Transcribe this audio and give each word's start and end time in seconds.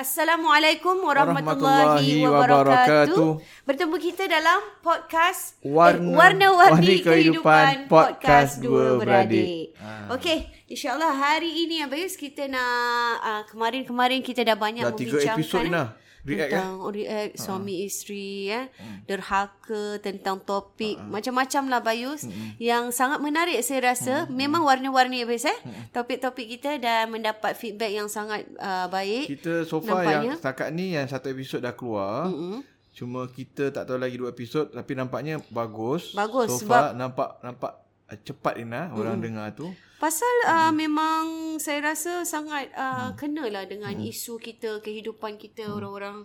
Assalamualaikum 0.00 0.96
warahmatullahi, 1.04 2.24
wabarakatuh. 2.24 3.36
Bertemu 3.68 3.96
kita 4.00 4.24
dalam 4.24 4.64
podcast 4.80 5.60
eh, 5.60 5.68
Warna, 5.68 6.16
Warna-Warni 6.16 7.04
Kehidupan 7.04 7.84
Podcast 7.84 8.64
Dua 8.64 8.96
Beradik. 8.96 9.76
Ah. 9.76 10.16
Okey, 10.16 10.48
insyaAllah 10.72 11.12
hari 11.12 11.52
ini 11.68 11.84
Abayus 11.84 12.16
kita 12.16 12.48
nak, 12.48 13.20
uh, 13.20 13.42
kemarin-kemarin 13.52 14.24
kita 14.24 14.40
dah 14.40 14.56
banyak 14.56 14.88
dah 14.88 14.96
membincangkan. 14.96 15.20
Dah 15.20 15.36
tiga 15.36 15.36
episod 15.36 15.68
ni 15.68 15.76
lah 15.76 15.99
react 16.24 16.52
tentang 16.52 16.74
eh? 16.76 16.90
react 16.92 17.32
uh-huh. 17.36 17.44
suami 17.44 17.74
isteri 17.86 18.52
ya 18.52 18.68
uh-huh. 18.68 18.96
derhaka 19.08 19.84
tentang 20.04 20.40
topik 20.44 20.96
uh-huh. 21.00 21.08
macam-macam 21.08 21.62
lah 21.72 21.80
Bayus 21.80 22.28
uh-huh. 22.28 22.60
yang 22.60 22.92
sangat 22.92 23.20
menarik 23.24 23.56
saya 23.64 23.92
rasa 23.92 24.24
uh-huh. 24.24 24.32
memang 24.32 24.62
warna-warni 24.64 25.24
Bayus 25.24 25.48
eh 25.48 25.52
uh-huh. 25.52 25.92
topik-topik 25.96 26.46
kita 26.58 26.76
dan 26.76 27.08
mendapat 27.08 27.56
feedback 27.56 27.92
yang 27.92 28.08
sangat 28.08 28.44
uh, 28.60 28.86
baik 28.92 29.30
kita 29.30 29.64
so 29.64 29.80
far 29.80 30.04
nampaknya. 30.04 30.34
yang 30.34 30.38
setakat 30.38 30.68
ni 30.72 30.86
yang 30.96 31.06
satu 31.08 31.32
episod 31.32 31.60
dah 31.64 31.72
keluar 31.72 32.28
uh-huh. 32.28 32.60
cuma 32.92 33.24
kita 33.32 33.72
tak 33.72 33.88
tahu 33.88 33.96
lagi 33.96 34.20
dua 34.20 34.32
episod 34.32 34.68
tapi 34.68 34.92
nampaknya 34.92 35.40
bagus 35.48 36.12
bagus 36.12 36.52
so 36.52 36.68
far 36.68 36.92
sebab 36.92 37.00
nampak 37.00 37.30
nampak 37.40 37.72
cepat 38.22 38.58
Ina 38.58 38.94
orang 38.94 39.18
uh-huh. 39.18 39.26
dengar 39.26 39.48
tu 39.54 39.68
Pasal 40.00 40.32
uh, 40.48 40.72
hmm. 40.72 40.76
memang 40.80 41.24
saya 41.60 41.92
rasa 41.92 42.24
sangat 42.24 42.72
uh, 42.72 43.12
hmm. 43.12 43.20
kenalah 43.20 43.68
dengan 43.68 43.92
hmm. 43.92 44.08
isu 44.08 44.40
kita, 44.40 44.80
kehidupan 44.80 45.36
kita 45.36 45.68
hmm. 45.68 45.76
orang-orang 45.76 46.16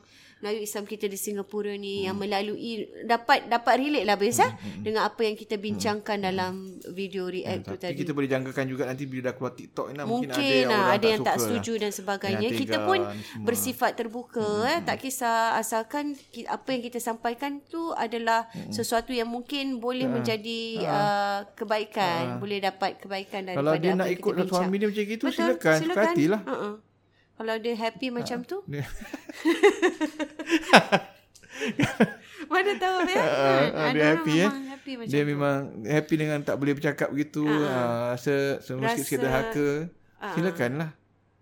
Melayu 0.44 0.68
Islam 0.68 0.84
kita 0.84 1.07
di 1.07 1.16
Singapura 1.16 1.72
ni 1.79 2.03
hmm. 2.03 2.06
yang 2.12 2.18
melalui 2.19 2.84
dapat 3.07 3.47
dapat 3.47 3.79
relate 3.79 4.03
lah 4.03 4.19
biasa 4.19 4.46
hmm. 4.51 4.57
hmm. 4.59 4.81
dengan 4.84 5.01
apa 5.07 5.22
yang 5.23 5.35
kita 5.40 5.56
bincangkan 5.56 6.18
hmm. 6.19 6.28
dalam 6.28 6.53
video 6.91 7.31
react 7.31 7.63
hmm. 7.63 7.69
tu 7.72 7.75
tadi. 7.79 7.96
Tapi 7.96 8.01
kita 8.03 8.12
boleh 8.12 8.29
jangkakan 8.29 8.66
juga 8.68 8.84
nanti 8.84 9.03
bila 9.07 9.31
dah 9.31 9.34
keluar 9.40 9.53
TikTok 9.56 9.85
ni 9.90 9.95
mungkin, 10.03 10.12
mungkin 10.12 10.29
ada 10.35 10.44
yang, 10.44 10.69
lah, 10.69 10.85
ada 10.91 11.07
yang 11.07 11.24
tak, 11.24 11.28
tak 11.31 11.38
setuju 11.40 11.72
lah. 11.72 11.81
dan 11.81 11.91
sebagainya. 11.95 12.47
Yang 12.51 12.59
kita 12.68 12.78
pun 12.84 13.00
semua. 13.00 13.45
bersifat 13.47 13.91
terbuka 13.95 14.44
hmm. 14.44 14.72
eh 14.75 14.79
tak 14.84 14.97
kisah 15.00 15.56
asalkan 15.56 16.06
apa 16.51 16.68
yang 16.68 16.81
kita 16.84 17.00
sampaikan 17.00 17.63
tu 17.72 17.95
adalah 17.95 18.51
hmm. 18.51 18.75
sesuatu 18.75 19.16
yang 19.16 19.31
mungkin 19.31 19.79
boleh 19.79 20.03
hmm. 20.03 20.16
menjadi 20.19 20.62
hmm. 20.84 20.94
Uh, 20.95 21.40
kebaikan, 21.56 22.22
hmm. 22.35 22.40
boleh 22.44 22.59
dapat 22.59 23.00
kebaikan 23.00 23.41
daripada 23.47 23.63
Kalau 23.63 23.75
dia 23.79 23.94
nak 23.95 24.09
ikut 24.12 24.34
suami 24.51 24.75
dia 24.84 24.88
macam 24.91 25.06
gitu 25.07 25.25
silakan, 25.31 25.78
silakan. 25.79 26.12
Hatilah. 26.12 26.41
Uh-uh. 26.44 26.94
Kalau 27.35 27.56
dia 27.59 27.75
happy 27.75 28.07
macam 28.16 28.40
ha, 28.41 28.47
tu. 28.47 28.57
Dia. 28.63 28.88
Mana 32.51 32.72
tahu 32.79 32.97
ya? 33.12 33.19
Uh, 33.19 33.68
uh, 33.75 33.91
dia 33.91 34.06
happy 34.16 34.34
ya. 34.40 34.47
Happy 34.72 34.91
macam 34.96 35.12
dia 35.12 35.22
tu. 35.23 35.29
memang 35.35 35.56
happy 35.84 36.16
dengan 36.16 36.40
tak 36.47 36.56
boleh 36.56 36.74
bercakap 36.79 37.12
begitu. 37.12 37.44
Uh, 37.44 37.68
uh, 37.68 38.13
se 38.16 38.63
semua 38.63 38.95
sikit 38.95 39.28
haka. 39.28 39.91
Uh, 40.19 40.31
Silakanlah. 40.31 40.95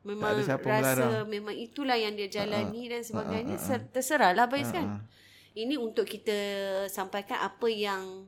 Memang 0.03 0.33
tak 0.33 0.35
ada 0.35 0.41
siapa 0.43 0.67
rasa 0.67 0.81
melarang. 0.81 1.29
memang 1.29 1.55
itulah 1.55 1.95
yang 1.95 2.17
dia 2.17 2.27
jalani 2.27 2.89
uh, 2.89 2.97
dan 2.97 3.01
sebagainya. 3.05 3.55
Uh, 3.55 3.61
uh, 3.61 3.77
uh, 3.77 3.79
Terserahlah 3.93 4.45
Bais 4.49 4.69
uh, 4.69 4.73
kan. 4.73 4.85
Ini 5.53 5.77
untuk 5.77 6.09
kita 6.09 6.33
sampaikan 6.89 7.45
apa 7.45 7.69
yang 7.69 8.25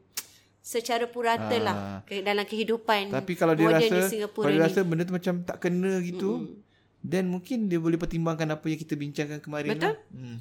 secara 0.61 1.09
purata 1.09 1.57
lah 1.61 2.01
dalam 2.09 2.41
kehidupan 2.41 3.13
Tapi 3.13 3.33
kalau 3.37 3.53
dia 3.53 3.69
rasa, 3.69 4.01
kalau 4.17 4.49
dia 4.49 4.65
rasa 4.65 4.81
benda 4.81 5.05
tu 5.05 5.13
macam 5.13 5.45
tak 5.45 5.61
kena 5.61 6.01
gitu, 6.01 6.41
mm 6.41 6.64
dan 7.05 7.29
mungkin 7.29 7.69
dia 7.69 7.77
boleh 7.77 8.01
pertimbangkan 8.01 8.49
apa 8.49 8.66
yang 8.66 8.79
kita 8.81 8.97
bincangkan 8.97 9.39
kemarin. 9.39 9.77
Betul. 9.77 9.93
Lah. 9.93 9.97
Hmm. 10.17 10.38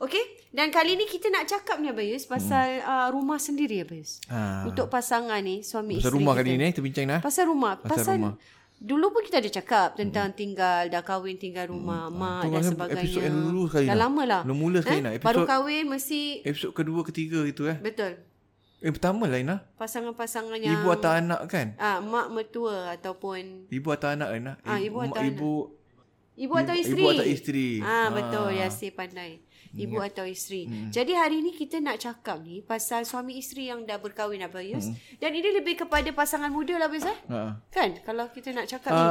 Okey. 0.00 0.24
Dan 0.54 0.70
kali 0.70 0.94
ni 0.94 1.10
kita 1.10 1.34
nak 1.34 1.50
cakap 1.50 1.82
ni 1.82 1.90
Abayus 1.90 2.30
pasal 2.30 2.78
hmm. 2.78 2.86
uh, 2.86 3.08
rumah 3.10 3.42
sendiri 3.42 3.82
Abayus. 3.82 4.22
Ha. 4.30 4.64
Untuk 4.70 4.86
pasangan 4.86 5.42
ni, 5.42 5.66
suami 5.66 5.98
pasal 5.98 6.08
isteri 6.08 6.16
rumah 6.22 6.34
kita. 6.38 6.40
kali 6.46 6.50
ni 6.56 6.64
kita 6.70 6.82
bincang 6.82 7.06
dah. 7.10 7.20
Pasal 7.20 7.44
rumah. 7.50 7.72
Pasal, 7.82 7.90
pasal 7.90 8.14
rumah. 8.22 8.34
Dulu 8.84 9.06
pun 9.16 9.22
kita 9.24 9.38
ada 9.40 9.50
cakap 9.50 9.88
tentang 9.96 10.28
hmm. 10.30 10.38
tinggal, 10.38 10.82
dah 10.90 11.02
kahwin 11.02 11.38
tinggal 11.38 11.70
rumah, 11.70 12.10
hmm. 12.10 12.16
mak 12.20 12.42
dan 12.52 12.62
sebagainya. 12.64 13.02
Episod 13.06 13.22
yang 13.22 13.38
dulu 13.50 13.62
sekali 13.70 13.86
Dah 13.86 13.98
lama 13.98 14.22
lah. 14.26 14.42
Dah 14.46 14.56
mula 14.56 14.78
sekali 14.82 14.98
eh? 14.98 15.02
nak. 15.02 15.12
Episod, 15.14 15.28
Baru 15.30 15.40
kahwin 15.46 15.84
mesti. 15.90 16.20
Episod 16.46 16.70
kedua, 16.74 17.00
ketiga 17.06 17.38
itu 17.42 17.62
eh. 17.66 17.76
Betul. 17.82 18.12
Eh 18.84 18.92
pertama 18.92 19.24
lah 19.24 19.40
Ina. 19.40 19.64
Pasangan-pasangan 19.80 20.60
yang. 20.60 20.76
Ibu 20.76 20.88
atau 20.92 21.10
anak 21.16 21.40
kan? 21.48 21.72
Ah, 21.80 22.04
mak 22.04 22.28
mertua 22.28 22.92
ataupun. 22.92 23.72
Ibu 23.72 23.88
atau 23.88 24.12
anak 24.12 24.28
Ina. 24.36 24.52
Ah, 24.60 24.76
ibu 24.76 25.00
atau 25.00 25.24
anak. 25.24 25.32
Ibu 25.32 25.52
Ibu 26.34 26.54
atau 26.58 26.74
isteri? 26.74 27.02
Ibu 27.02 27.10
atau 27.14 27.26
isteri. 27.26 27.68
Ah, 27.78 28.10
betul. 28.10 28.58
Ya, 28.58 28.66
si 28.66 28.90
pandai. 28.90 29.38
Ibu 29.74 29.98
hmm. 29.98 30.08
atau 30.10 30.22
isteri. 30.26 30.70
Hmm. 30.70 30.90
Jadi 30.94 31.18
hari 31.18 31.42
ini 31.42 31.50
kita 31.50 31.82
nak 31.82 31.98
cakap 31.98 32.38
ni 32.46 32.62
pasal 32.62 33.02
suami 33.02 33.42
isteri 33.42 33.70
yang 33.70 33.82
dah 33.82 33.98
berkahwin 33.98 34.46
apa 34.46 34.62
Yus. 34.62 34.86
Hmm. 34.86 34.94
Dan 35.18 35.34
ini 35.34 35.50
lebih 35.50 35.82
kepada 35.82 36.06
pasangan 36.14 36.46
muda 36.46 36.78
lah 36.78 36.86
biasa. 36.86 37.10
Ha. 37.26 37.58
Kan? 37.74 37.98
Kalau 38.06 38.30
kita 38.30 38.54
nak 38.54 38.70
cakap 38.70 38.94
um, 38.94 39.02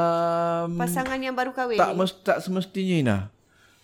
ni 0.71 0.79
pasangan 0.79 1.19
yang 1.19 1.35
baru 1.35 1.51
kahwin 1.51 1.75
tak 1.75 1.91
ni. 1.91 2.07
Tak 2.23 2.37
semestinya 2.47 2.95
Ina. 2.95 3.17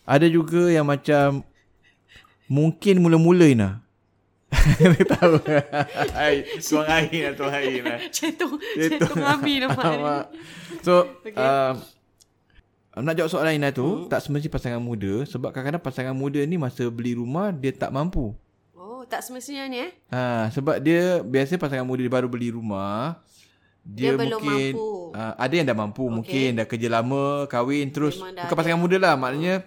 Ada 0.07 0.31
juga 0.31 0.71
yang 0.71 0.87
macam 0.87 1.43
mungkin 2.47 3.03
mula-mula 3.03 3.43
Ina. 3.43 3.83
Dia 4.81 5.05
tahu. 5.05 5.35
Hai, 6.17 6.45
tuang 6.57 6.87
air 6.89 7.21
lah 7.29 7.33
tuang 7.37 7.53
air 7.53 7.81
lah. 7.85 7.99
Cetung, 8.09 8.57
cetung 8.75 9.21
Abi 9.21 9.61
nampak. 9.61 10.33
so, 10.81 11.05
okay. 11.21 11.37
uh, 11.37 11.77
nak 12.97 13.13
jawab 13.15 13.29
soalan 13.29 13.61
Ina 13.61 13.69
tu, 13.69 13.85
hmm. 13.85 14.09
tak 14.09 14.25
semestinya 14.25 14.57
pasangan 14.57 14.81
muda. 14.81 15.23
Sebab 15.29 15.53
kadang-kadang 15.53 15.83
pasangan 15.83 16.15
muda 16.17 16.41
ni 16.43 16.57
masa 16.57 16.89
beli 16.89 17.13
rumah, 17.13 17.53
dia 17.53 17.69
tak 17.71 17.93
mampu. 17.93 18.33
Oh, 18.73 19.05
tak 19.05 19.21
semestinya 19.21 19.69
ni 19.69 19.85
eh? 19.85 19.91
Ha, 20.09 20.49
sebab 20.49 20.81
dia, 20.81 21.21
biasa 21.21 21.61
pasangan 21.61 21.85
muda 21.85 22.01
dia 22.01 22.13
baru 22.13 22.27
beli 22.27 22.49
rumah. 22.49 23.21
Dia, 23.85 24.13
dia 24.13 24.21
belum 24.21 24.41
mungkin, 24.43 24.71
mampu. 24.75 24.89
Uh, 25.15 25.33
ada 25.37 25.53
yang 25.53 25.67
dah 25.69 25.77
mampu. 25.77 26.03
Okay. 26.03 26.15
Mungkin 26.17 26.49
dah 26.57 26.65
kerja 26.65 26.87
lama, 26.89 27.25
kahwin 27.45 27.87
terus. 27.93 28.17
Bukan 28.17 28.55
pasangan 28.57 28.81
muda 28.81 28.97
lah. 28.97 29.13
Maknanya, 29.13 29.63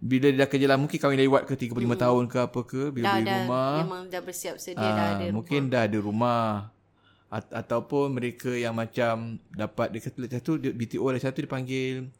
bila 0.00 0.32
dia 0.32 0.40
dah 0.40 0.48
kerja 0.48 0.64
lama, 0.64 0.80
mungkin 0.88 0.96
kahwin 0.96 1.20
lewat 1.20 1.44
ke 1.44 1.52
35 1.60 1.76
hmm. 1.76 1.92
tahun 2.00 2.24
ke 2.32 2.38
apa 2.40 2.60
ke. 2.64 2.82
Bila 2.88 3.04
dah, 3.04 3.14
beli 3.20 3.28
dah, 3.28 3.38
rumah. 3.44 3.72
Memang 3.84 4.02
dah 4.08 4.22
bersiap 4.24 4.56
sedia 4.56 4.80
uh, 4.80 4.92
dah 4.96 5.06
ada 5.20 5.24
Mungkin 5.28 5.60
rumah. 5.68 5.72
dah 5.76 5.82
ada 5.84 5.98
rumah. 6.00 6.44
A- 7.30 7.52
ataupun 7.62 8.10
mereka 8.10 8.50
yang 8.50 8.72
macam 8.74 9.38
dapat, 9.52 9.92
dia 9.92 10.00
kata, 10.02 10.40
satu, 10.40 10.56
BTO 10.58 11.04
lah 11.04 11.20
satu 11.20 11.44
dipanggil 11.44 12.10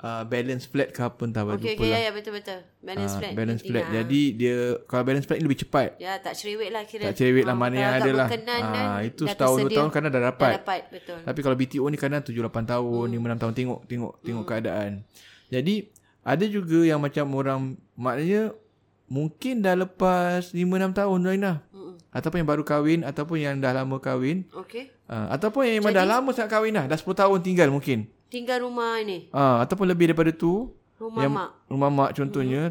uh, 0.00 0.22
balance 0.24 0.64
flat 0.64 0.90
ke 0.90 1.00
apa 1.04 1.22
entah 1.28 1.44
okay, 1.44 1.52
lupa 1.60 1.66
okay, 1.76 1.90
lah. 1.92 1.98
ya, 2.00 2.06
ya, 2.08 2.10
betul-betul. 2.14 2.58
Balance 2.80 3.12
Ah, 3.12 3.18
flat. 3.20 3.32
balance 3.36 3.62
flat. 3.62 3.84
lah. 3.84 3.92
Jadi 4.00 4.20
dia 4.32 4.56
kalau 4.88 5.02
balance 5.04 5.26
flat 5.28 5.38
ni 5.40 5.44
lebih 5.44 5.60
cepat. 5.66 5.88
Ya, 6.00 6.12
tak 6.18 6.34
cerewet 6.36 6.70
lah 6.72 6.82
kira. 6.88 7.02
Tak 7.12 7.14
cerewet 7.20 7.44
lah 7.44 7.56
Ah, 7.56 7.60
mana 7.60 7.74
yang 7.76 7.92
ada 8.00 8.10
lah. 8.16 8.28
Ah, 8.30 9.00
itu 9.04 9.22
dah 9.28 9.32
setahun 9.36 9.58
dua 9.68 9.76
tahun 9.76 9.90
kadang 9.92 10.10
dah 10.14 10.22
dapat. 10.32 10.50
Dah 10.50 10.58
dapat, 10.62 10.80
betul. 10.88 11.18
Tapi 11.20 11.40
kalau 11.44 11.56
BTO 11.58 11.84
ni 11.90 11.98
kadang 12.00 12.22
7 12.24 12.32
8 12.32 12.64
tahun, 12.64 13.06
Hmm. 13.12 13.16
5 13.20 13.28
6 13.36 13.42
tahun 13.44 13.52
tengok 13.54 13.78
tengok 13.84 14.12
tengok 14.24 14.44
keadaan. 14.48 14.90
Jadi 15.50 15.74
ada 16.20 16.44
juga 16.44 16.84
yang 16.84 17.00
macam 17.00 17.26
orang 17.36 17.60
maknanya 17.96 18.52
mungkin 19.10 19.64
dah 19.64 19.74
lepas 19.74 20.54
5 20.54 20.60
6 20.60 20.94
tahun 20.94 21.18
Zainah. 21.26 21.56
Mm-mm. 21.74 21.94
Ataupun 22.14 22.36
yang 22.40 22.48
baru 22.48 22.62
kahwin 22.62 23.00
ataupun 23.02 23.36
yang 23.42 23.54
dah 23.58 23.74
lama 23.74 23.98
kahwin. 23.98 24.46
Okey. 24.54 24.94
Uh, 25.10 25.26
ataupun 25.34 25.66
yang 25.66 25.82
memang 25.82 25.94
dah 25.96 26.06
lama 26.06 26.30
sangat 26.30 26.54
kahwin 26.54 26.78
dah. 26.78 26.86
Dah 26.86 26.98
10 26.98 27.10
tahun 27.10 27.38
tinggal 27.42 27.68
mungkin. 27.74 28.06
Tinggal 28.30 28.62
rumah 28.62 29.02
ni. 29.02 29.26
Uh, 29.34 29.58
ataupun 29.66 29.90
lebih 29.90 30.14
daripada 30.14 30.30
tu. 30.30 30.70
Rumah 31.02 31.22
yang, 31.26 31.32
mak. 31.34 31.50
Rumah 31.66 31.90
mak 31.90 32.10
contohnya. 32.14 32.62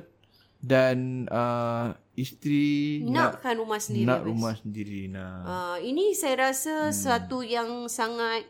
Dan 0.60 1.28
uh, 1.32 1.96
isteri 2.20 3.00
Nakkan 3.08 3.64
rumah 3.64 3.80
sendiri. 3.80 4.08
nak 4.08 4.20
Abis. 4.24 4.28
rumah 4.28 4.54
sendiri. 4.60 5.02
Nah. 5.08 5.36
Uh, 5.44 5.78
ini 5.84 6.12
saya 6.16 6.52
rasa 6.52 6.92
hmm. 6.92 6.96
satu 6.96 7.40
yang 7.44 7.88
sangat 7.88 8.44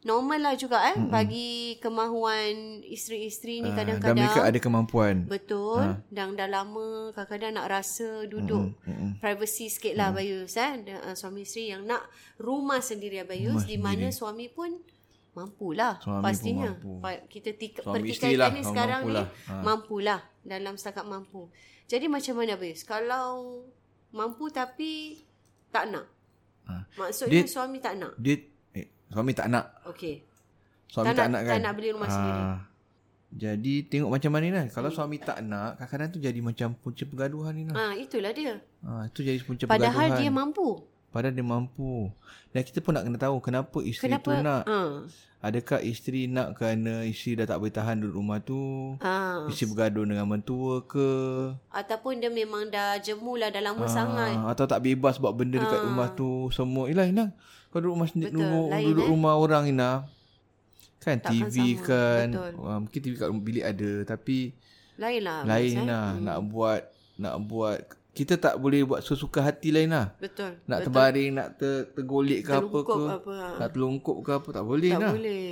normal 0.00 0.38
lah 0.40 0.54
juga 0.54 0.78
eh 0.84 0.96
hmm. 0.96 1.08
bagi 1.08 1.50
kemahuan 1.78 2.54
isteri-isteri 2.82 3.60
ni 3.60 3.68
Ah, 3.68 3.74
dan 3.74 3.98
kadang-kadang 3.98 4.16
mereka 4.24 4.40
ada 4.44 4.58
kemampuan. 4.58 5.14
betul 5.24 5.74
ha. 5.76 5.98
dan 6.08 6.32
dah 6.32 6.46
lama 6.46 7.10
kadang-kadang 7.12 7.52
nak 7.54 7.66
rasa 7.68 8.22
duduk 8.24 8.78
Mm, 8.80 8.94
mm, 8.94 9.12
privacy 9.18 9.66
sikit 9.66 9.94
lah 9.94 10.10
Bayus 10.10 10.54
eh 10.54 10.70
Dan, 10.80 11.02
uh, 11.02 11.12
suami 11.12 11.42
isteri 11.42 11.70
yang 11.70 11.82
nak 11.82 12.06
rumah 12.36 12.78
sendiri 12.78 13.22
Bayus 13.22 13.64
di 13.64 13.74
mana 13.76 14.08
suami 14.08 14.46
pun 14.48 14.70
mampulah 15.32 15.98
Suami 15.98 16.22
pastinya 16.22 16.70
mampu. 16.72 16.98
Kita 17.28 17.50
tika, 17.52 17.80
pertikaikan 17.84 18.38
lah, 18.40 18.50
ni 18.50 18.62
sekarang 18.62 19.02
mampulah. 19.04 19.26
ni 19.26 19.46
Ha. 19.46 19.54
mampulah 19.60 20.20
dalam 20.42 20.74
setakat 20.74 21.04
mampu 21.04 21.42
jadi 21.84 22.06
macam 22.06 22.34
mana 22.36 22.54
Bayus 22.54 22.82
kalau 22.82 23.66
mampu 24.10 24.46
tapi 24.48 25.22
tak 25.68 25.90
nak 25.90 26.06
Ha. 26.64 26.84
maksudnya 26.96 27.42
Dia- 27.42 27.50
suami 27.50 27.78
tak 27.78 27.96
nak 27.96 28.12
Dia 28.16 28.36
suami 29.08 29.32
tak 29.32 29.46
nak. 29.48 29.64
okey 29.86 30.22
Suami 30.86 31.06
Tak 31.06 31.14
tak, 31.14 31.26
nak- 31.26 31.32
nak 31.34 31.42
kan. 31.42 31.54
tak 31.54 31.62
nak 31.62 31.74
beli 31.74 31.88
rumah 31.90 32.08
sendiri. 32.08 32.42
Jadi 33.30 33.74
tengok 33.84 34.08
macam 34.10 34.30
mana 34.30 34.46
lah. 34.50 34.64
Kalau 34.68 34.88
suami 34.88 35.16
tak 35.18 35.38
nak, 35.42 35.76
kadang-kadang 35.76 36.08
tu 36.08 36.18
jadi 36.18 36.40
macam 36.40 36.72
punca 36.74 37.04
pergaduhan 37.04 37.52
ni 37.52 37.62
lah. 37.62 37.76
ah 37.78 37.92
itulah 37.94 38.32
dia 38.32 38.56
Ha, 38.80 39.04
itu 39.04 39.20
jadi 39.20 39.36
punca 39.38 39.64
padahal 39.64 39.92
pergaduhan. 40.08 40.18
dia 40.18 40.30
mampu 40.30 40.68
Padahal 41.08 41.32
dia 41.32 41.40
mampu. 41.42 42.12
Dan 42.50 42.60
kita 42.62 42.78
pun 42.78 42.92
nak 42.92 43.02
kena 43.02 43.16
tahu 43.18 43.36
kenapa 43.38 43.78
isteri 43.82 44.12
kenapa 44.12 44.24
tu 44.24 44.32
nak. 44.38 44.62
ah 44.66 44.92
Adakah 45.38 45.78
isteri 45.78 46.26
nak 46.26 46.58
kerana 46.58 47.06
isteri 47.06 47.38
dah 47.38 47.46
tak 47.46 47.62
boleh 47.62 47.70
tahan 47.70 48.02
duduk 48.02 48.18
rumah 48.18 48.42
tu? 48.42 48.58
ah 48.98 49.46
Isteri 49.46 49.70
bergaduh 49.70 50.02
dengan 50.02 50.26
mentua 50.26 50.82
ke? 50.82 51.10
ataupun 51.70 52.18
dia 52.18 52.26
memang 52.26 52.66
dah 52.66 52.98
jemu 52.98 53.38
lah 53.38 53.48
dah 53.48 53.62
lama 53.62 53.86
Ah, 53.86 53.90
sangat 53.92 54.34
Atau 54.50 54.66
tak 54.66 54.82
bebas 54.82 55.14
buat 55.16 55.30
benda 55.32 55.62
dekat 55.62 55.86
rumah 55.86 56.10
tu 56.10 56.50
semua. 56.50 56.90
Yelah 56.90 57.06
Ina, 57.06 57.26
kau 57.70 57.78
duduk 57.78 57.94
rumah 57.94 58.10
sendiri, 58.10 58.34
duduk, 58.34 58.66
lain, 58.66 58.84
duduk 58.90 59.06
eh? 59.06 59.10
rumah 59.10 59.34
orang 59.34 59.64
Ina. 59.70 59.90
Kan 60.98 61.22
Takkan 61.22 61.30
TV 61.46 61.54
sama, 61.78 61.86
kan. 61.86 62.26
betul. 62.28 62.52
Uh, 62.58 62.78
mungkin 62.82 62.98
TV 62.98 63.12
kat 63.14 63.28
bilik 63.38 63.64
ada 63.64 63.90
tapi 64.04 64.38
lain 64.98 65.20
lah 65.22 65.46
lain 65.46 65.62
Abis, 65.70 65.78
eh. 65.78 65.86
lah 65.86 66.08
nak 66.18 66.38
buat 66.50 66.80
nak 67.14 67.34
buat 67.46 67.78
kita 68.18 68.34
tak 68.34 68.58
boleh 68.58 68.82
buat 68.82 68.98
sesuka 68.98 69.38
hati 69.40 69.70
lain 69.70 69.94
lah. 69.94 70.10
betul 70.18 70.58
Nak 70.66 70.82
betul. 70.82 70.84
terbaring, 70.90 71.30
nak 71.38 71.48
ter, 71.54 71.86
tergolek 71.94 72.40
ke 72.42 72.50
apa 72.50 72.78
ke. 72.82 73.02
apa, 73.06 73.32
ha. 73.38 73.48
Nak 73.62 73.68
terlungkup 73.70 74.16
ke 74.26 74.30
apa 74.34 74.48
tak 74.50 74.64
boleh 74.66 74.90
tak 74.90 74.98
lah. 74.98 75.12
boleh 75.14 75.46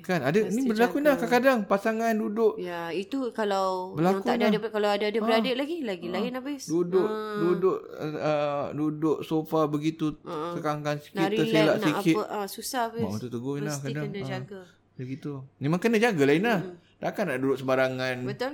Kan 0.00 0.20
ada 0.20 0.38
ni 0.44 0.60
berlaku 0.64 0.96
dah 1.00 1.14
kadang-kadang 1.16 1.58
pasangan 1.64 2.12
duduk 2.12 2.60
ya 2.60 2.88
itu 2.90 3.32
kalau 3.32 3.96
Berlaku 3.96 4.20
tak 4.20 4.36
ada, 4.36 4.44
lah. 4.48 4.60
ada 4.60 4.68
kalau 4.68 4.88
ada 4.88 5.04
ada 5.08 5.18
beradik 5.18 5.54
lagi 5.56 5.76
lagi 5.80 6.06
lain 6.08 6.32
habis 6.34 6.68
duduk 6.68 7.08
duduk 7.40 7.78
uh, 7.96 8.68
duduk 8.72 9.18
sofa 9.22 9.64
begitu 9.64 10.16
sekangkan 10.56 11.00
sikit 11.00 11.16
nak 11.16 11.30
terselak 11.32 11.76
nak 11.76 11.84
sikit. 11.86 12.14
apa 12.16 12.22
ah, 12.28 12.46
susah 12.46 12.82
habis 12.88 13.04
Mak 13.04 13.12
betul 13.16 13.30
tegur 13.30 13.54
Ina 13.56 13.64
mesti 13.66 13.84
kadang. 13.86 14.04
kena 14.04 14.20
Ah. 14.20 14.28
jaga 14.28 14.60
Begitu. 15.00 15.32
Memang 15.56 15.80
kena 15.80 15.96
jaga 15.96 16.22
lah 16.28 16.36
Ina. 16.36 16.54
Takkan 17.00 17.32
nak 17.32 17.40
duduk 17.40 17.56
sembarangan. 17.56 18.16
betul 18.20 18.52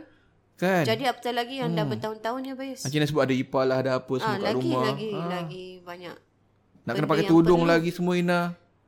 Kan? 0.57 0.83
jadi 0.83 1.05
apatah 1.07 1.33
lagi 1.33 1.55
yang 1.57 1.71
dah 1.71 1.85
bertahun-tahun 1.85 2.41
ya 2.43 2.55
Bayus 2.55 2.81
Macam 2.81 2.97
nak 2.97 3.09
sebut 3.09 3.23
ada 3.23 3.35
ipar 3.35 3.63
lah, 3.63 3.77
ada 3.79 3.91
apa 3.95 4.13
semua 4.15 4.35
kat 4.35 4.45
lagi 4.47 4.57
rumah. 4.65 4.83
lagi 4.83 5.11
Ah. 5.11 5.29
lagi 5.31 5.67
banyak 5.83 6.17
Nak 6.83 6.93
kena 6.95 7.07
pakai 7.07 7.25
tudung 7.27 7.61
perlu. 7.61 7.71
lagi 7.71 7.91
semua 7.91 8.15
Ina. 8.15 8.41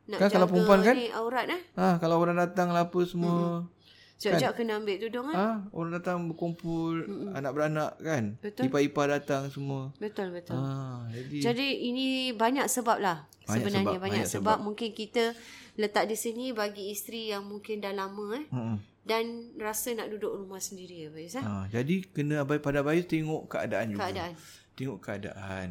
nak 0.07 0.17
Kan 0.17 0.29
kalau 0.31 0.47
perempuan 0.47 0.81
kan? 0.81 0.95
ni 0.95 1.09
aurat 1.11 1.45
eh 1.47 1.61
Ha, 1.75 1.99
kalau 1.99 2.17
orang 2.17 2.37
datang 2.37 2.71
lah 2.71 2.83
apa 2.83 3.01
semua. 3.03 3.69
sekejap 4.17 4.51
kena 4.55 4.77
ambil 4.77 4.97
tudung 4.99 5.27
kan 5.27 5.37
Ha, 5.37 5.47
orang 5.71 5.93
datang 5.93 6.17
berkumpul, 6.25 7.05
anak 7.33 7.53
beranak 7.53 7.93
kan. 7.99 8.35
Betul. 8.39 8.67
Ipar-ipar 8.67 9.07
datang 9.11 9.47
semua. 9.49 9.93
betul 9.95 10.33
betul 10.33 10.57
Ha, 10.57 11.05
jadi 11.13 11.37
Jadi 11.45 11.67
ini 11.85 12.05
banyak 12.33 12.65
sebab 12.67 12.97
lah 12.97 13.29
Banyak 13.45 13.53
sebenarnya 13.55 13.85
sebab, 13.85 14.01
banyak, 14.01 14.17
banyak 14.19 14.27
sebab. 14.27 14.57
mungkin 14.59 14.91
kita 14.91 15.37
letak 15.75 16.05
di 16.05 16.15
sini 16.15 16.51
bagi 16.51 16.89
isteri 16.89 17.29
yang 17.29 17.45
mungkin 17.45 17.79
dah 17.79 17.93
lama 17.93 18.27
eh 18.35 18.45
Hmm. 18.49 18.77
Dan 19.09 19.57
rasa 19.57 19.97
nak 19.97 20.13
duduk 20.13 20.37
rumah 20.37 20.61
sendiri 20.61 21.09
ya 21.09 21.09
Bayus 21.09 21.41
eh 21.41 21.45
Ha, 21.45 21.65
jadi 21.73 22.05
kena 22.13 22.45
abai 22.45 22.61
pada 22.61 22.85
bayi 22.85 23.09
tengok 23.09 23.49
keadaan 23.49 23.97
juga. 23.97 24.05
keadaan 24.05 24.33
Tengok 24.77 24.99
keadaan. 25.01 25.69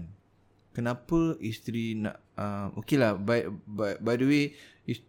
Kenapa 0.74 1.38
isteri 1.40 1.94
nak 1.98 2.18
uh, 2.34 2.74
okey 2.82 2.98
lah 2.98 3.14
by, 3.14 3.46
by, 3.66 4.02
by 4.02 4.14
the 4.18 4.26
way 4.26 4.44
is, 4.90 5.00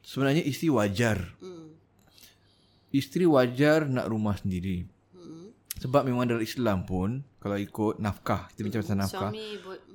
sebenarnya 0.00 0.40
isteri 0.42 0.72
wajar. 0.72 1.36
hmm. 1.44 1.76
Isteri 2.90 3.28
wajar 3.28 3.84
nak 3.86 4.08
rumah 4.08 4.40
sendiri. 4.40 4.88
Hmm. 5.12 5.52
Sebab 5.78 6.08
memang 6.08 6.24
dalam 6.24 6.40
Islam 6.40 6.88
pun 6.88 7.20
kalau 7.38 7.60
ikut 7.60 8.02
nafkah, 8.02 8.50
kita 8.50 8.60
bincang 8.66 8.82
pasal 8.82 8.98
nafkah. 8.98 9.30
suami 9.30 9.46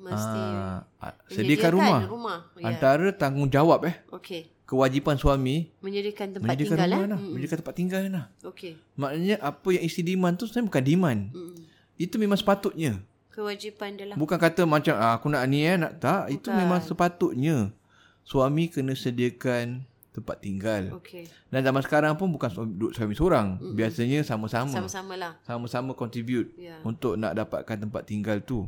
mesti 0.02 0.42
menyediakan 0.48 1.14
sediakan 1.28 1.72
rumah. 1.76 2.00
rumah 2.08 2.38
ya. 2.56 2.64
Antara 2.72 3.08
tanggungjawab 3.12 3.80
eh 3.90 3.96
okey 4.16 4.42
kewajipan 4.72 5.20
suami 5.20 5.68
menyediakan 5.80 6.28
tempat 6.32 6.48
menyediakan 6.48 6.64
tinggal 6.72 6.88
rumah 6.88 7.04
eh 7.04 7.10
lah, 7.10 7.20
menyediakan 7.20 7.58
tempat 7.60 7.76
tinggal 7.76 8.02
lah. 8.08 8.26
okey 8.42 8.72
Maknanya 8.96 9.36
apa 9.38 9.68
yang 9.70 9.84
isteri 9.84 10.04
demand 10.08 10.34
tu 10.34 10.48
sebenarnya 10.48 10.68
bukan 10.72 10.84
demand. 10.86 11.22
hmm. 11.30 11.56
Itu 12.00 12.16
memang 12.16 12.40
sepatutnya. 12.40 13.04
kewajipan 13.30 13.94
dia 13.94 14.06
lah 14.06 14.16
Bukan 14.16 14.38
kata 14.38 14.64
macam 14.64 14.96
ah, 14.96 15.14
aku 15.14 15.28
nak 15.28 15.44
ni 15.46 15.62
eh 15.62 15.76
nak 15.76 16.00
tak, 16.00 16.32
itu 16.32 16.48
memang 16.50 16.80
sepatutnya 16.80 17.76
suami 18.22 18.68
kena 18.68 18.92
sediakan 18.94 19.84
tempat 20.10 20.40
tinggal. 20.40 20.96
okey 20.98 21.28
Dan 21.48 21.62
zaman 21.62 21.80
sekarang 21.82 22.14
pun 22.16 22.28
bukan 22.28 22.48
suami, 22.48 22.72
duduk 22.74 22.92
suami 22.92 23.12
seorang. 23.12 23.60
Biasanya 23.74 24.24
sama-sama. 24.24 24.72
sama-sama 24.72 25.14
lah 25.16 25.34
Sama-sama 25.42 25.92
contribute 25.92 26.52
Ya. 26.56 26.80
untuk 26.82 27.16
nak 27.16 27.32
dapatkan 27.34 27.76
tempat 27.82 28.04
tinggal 28.04 28.40
tu. 28.40 28.68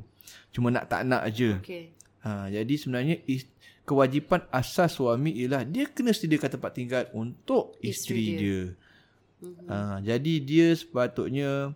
Cuma 0.52 0.68
nak 0.68 0.88
tak 0.88 1.04
nak 1.04 1.24
aje. 1.24 1.60
okey 1.60 1.96
Ha, 2.24 2.48
jadi 2.48 2.74
sebenarnya 2.74 3.20
is, 3.28 3.44
kewajipan 3.84 4.48
asas 4.50 4.96
suami 4.96 5.36
ialah 5.44 5.68
dia 5.68 5.88
kena 5.92 6.16
sediakan 6.16 6.60
tempat 6.60 6.72
tinggal 6.72 7.04
untuk 7.12 7.76
isteri, 7.84 8.36
dia. 8.36 8.40
dia. 8.40 8.62
Ha, 9.68 10.00
jadi 10.00 10.34
dia 10.40 10.72
sepatutnya 10.72 11.76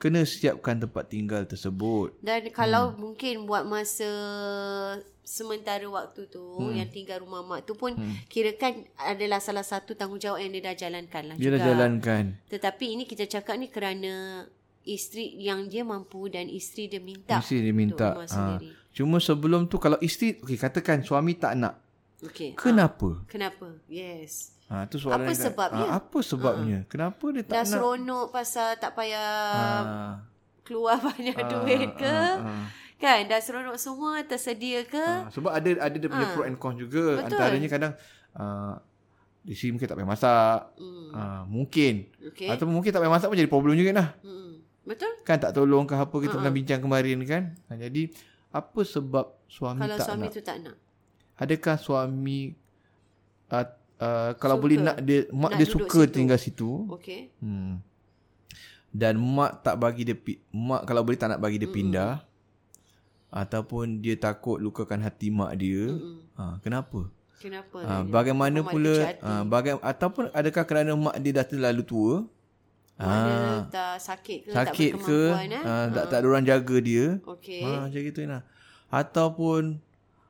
kena 0.00 0.26
siapkan 0.26 0.80
tempat 0.80 1.12
tinggal 1.12 1.44
tersebut. 1.44 2.16
Dan 2.24 2.48
kalau 2.50 2.90
hmm. 2.90 2.98
mungkin 2.98 3.34
buat 3.46 3.62
masa 3.68 4.10
sementara 5.22 5.86
waktu 5.86 6.26
tu 6.26 6.42
hmm. 6.42 6.74
yang 6.74 6.90
tinggal 6.90 7.22
rumah 7.22 7.46
mak 7.46 7.62
tu 7.62 7.78
pun 7.78 7.94
hmm. 7.94 8.26
kirakan 8.26 8.82
adalah 8.98 9.38
salah 9.38 9.62
satu 9.62 9.94
tanggungjawab 9.94 10.42
yang 10.42 10.50
dia 10.58 10.64
dah 10.66 10.74
jalankan 10.74 11.22
lah 11.30 11.36
Dia 11.38 11.46
juga. 11.46 11.54
dah 11.54 11.60
jalankan. 11.70 12.24
Tetapi 12.50 12.84
ini 12.98 13.04
kita 13.06 13.30
cakap 13.30 13.54
ni 13.60 13.70
kerana 13.70 14.42
isteri 14.84 15.36
yang 15.36 15.64
dia 15.64 15.82
mampu 15.82 16.26
dan 16.26 16.46
isteri 16.46 16.86
dia 16.86 16.98
minta 16.98 17.36
Isteri 17.36 17.58
dia 17.62 17.74
minta. 17.74 18.08
untuk 18.10 18.20
Ha. 18.20 18.28
sendiri. 18.28 18.68
Cuma 18.90 19.16
sebelum 19.16 19.64
tu 19.64 19.76
kalau 19.76 19.96
isteri 19.98 20.36
okey 20.38 20.56
katakan 20.56 21.00
suami 21.00 21.32
tak 21.34 21.54
nak. 21.54 21.78
Okey. 22.20 22.54
Kenapa? 22.54 23.22
Kenapa? 23.24 23.74
Yes. 23.86 24.54
Ha 24.66 24.84
tu 24.84 24.96
soalan 24.96 25.22
Apa 25.22 25.26
dia 25.26 25.34
kan. 25.34 25.44
sebabnya? 25.44 25.84
Ha, 25.84 25.96
apa 25.98 26.18
sebabnya? 26.20 26.78
Kenapa 26.86 27.24
dia 27.28 27.42
tak 27.42 27.50
Dah 27.50 27.58
nak? 27.58 27.68
seronok 27.68 28.26
pasal 28.28 28.68
tak 28.76 28.92
payah 28.92 29.30
Ha, 29.82 29.96
keluar 30.62 30.96
banyak 31.08 31.36
duit 31.36 31.88
ke? 31.94 32.16
ha. 32.36 32.68
Kan 32.96 33.26
dah 33.26 33.38
seronok 33.38 33.74
semua 33.74 34.22
tersedia 34.22 34.82
ke? 34.82 34.98
Ha, 34.98 35.26
sebab 35.28 35.50
ada 35.50 35.70
ada 35.80 35.92
dia 35.92 36.06
punya 36.06 36.26
pro 36.30 36.42
and 36.42 36.56
con 36.56 36.74
juga. 36.74 37.18
Betul. 37.18 37.26
Antaranya 37.28 37.68
kadang 37.68 37.92
uh, 38.32 38.78
di 39.42 39.52
sini 39.52 39.74
mungkin 39.74 39.86
tak 39.86 39.96
payah 39.96 40.06
masak. 40.08 40.58
Hmm. 40.76 41.10
Ha, 41.10 41.20
mungkin. 41.44 41.94
Okey. 42.24 42.46
Ataupun 42.46 42.70
mungkin 42.72 42.88
tak 42.88 43.00
payah 43.00 43.10
masak 43.10 43.26
pun 43.26 43.36
jadi 43.36 43.50
problem 43.50 43.74
juga 43.74 43.90
lah. 43.92 44.08
Hmm. 44.20 44.51
Betul? 44.82 45.12
Kan 45.22 45.38
tak 45.38 45.52
tolong 45.52 45.86
ke 45.86 45.94
apa 45.94 46.10
kita 46.12 46.34
pernah 46.34 46.50
bincang 46.50 46.80
kemarin 46.80 47.18
kan. 47.22 47.42
Ha, 47.68 47.78
jadi 47.78 48.10
apa 48.50 48.80
sebab 48.82 49.38
suami 49.46 49.80
Kalau 49.80 49.96
tak 49.96 50.06
suami 50.06 50.26
nak? 50.26 50.32
tu 50.32 50.40
tak 50.40 50.56
nak. 50.58 50.76
Adakah 51.34 51.76
suami 51.76 52.38
uh, 53.48 53.66
uh, 53.98 54.30
kalau 54.36 54.56
Suka. 54.56 54.62
boleh 54.62 54.78
nak 54.78 54.96
dia 55.00 55.18
mak 55.30 55.50
Nak 55.50 55.58
dia 55.58 55.66
suka 55.66 56.00
situ. 56.02 56.12
tinggal 56.12 56.38
situ. 56.38 56.70
Okey. 56.90 57.30
Hmm. 57.38 57.78
Dan 58.90 59.16
mak 59.16 59.62
tak 59.62 59.78
bagi 59.78 60.02
dia 60.02 60.16
mak 60.50 60.84
kalau 60.84 61.00
boleh 61.00 61.16
tak 61.16 61.32
nak 61.32 61.40
bagi 61.40 61.56
dia 61.56 61.66
pindah 61.66 62.20
ataupun 63.30 64.04
dia 64.04 64.14
takut 64.14 64.60
lukakan 64.60 65.00
hati 65.00 65.30
mak 65.30 65.56
dia. 65.56 65.88
Ha, 66.36 66.60
kenapa? 66.60 67.08
Kenapa? 67.38 67.78
Ha, 67.80 67.94
bagaimana 68.04 68.62
pula 68.62 69.16
ha, 69.18 69.42
baga- 69.42 69.80
ataupun 69.80 70.30
adakah 70.30 70.62
kerana 70.62 70.92
mak 70.92 71.16
dia 71.18 71.32
dah 71.32 71.42
terlalu 71.42 71.82
tua 71.82 72.14
Mak 73.02 73.18
dia 73.18 73.36
tak 73.68 73.94
sakit 73.98 74.38
ke, 74.42 74.50
sakit 74.50 74.90
tak 74.92 75.00
ke, 75.02 75.20
berkemampuan. 75.28 75.48
Eh? 75.50 75.62
uh, 75.62 75.86
tak 75.90 76.04
tak 76.06 76.18
ada 76.18 76.26
orang 76.26 76.44
jaga 76.44 76.76
dia. 76.78 77.04
Okey. 77.22 77.62
Ha, 77.62 77.70
macam 77.84 78.00
gitu 78.00 78.20
Ina. 78.20 78.38
Ataupun 78.88 79.62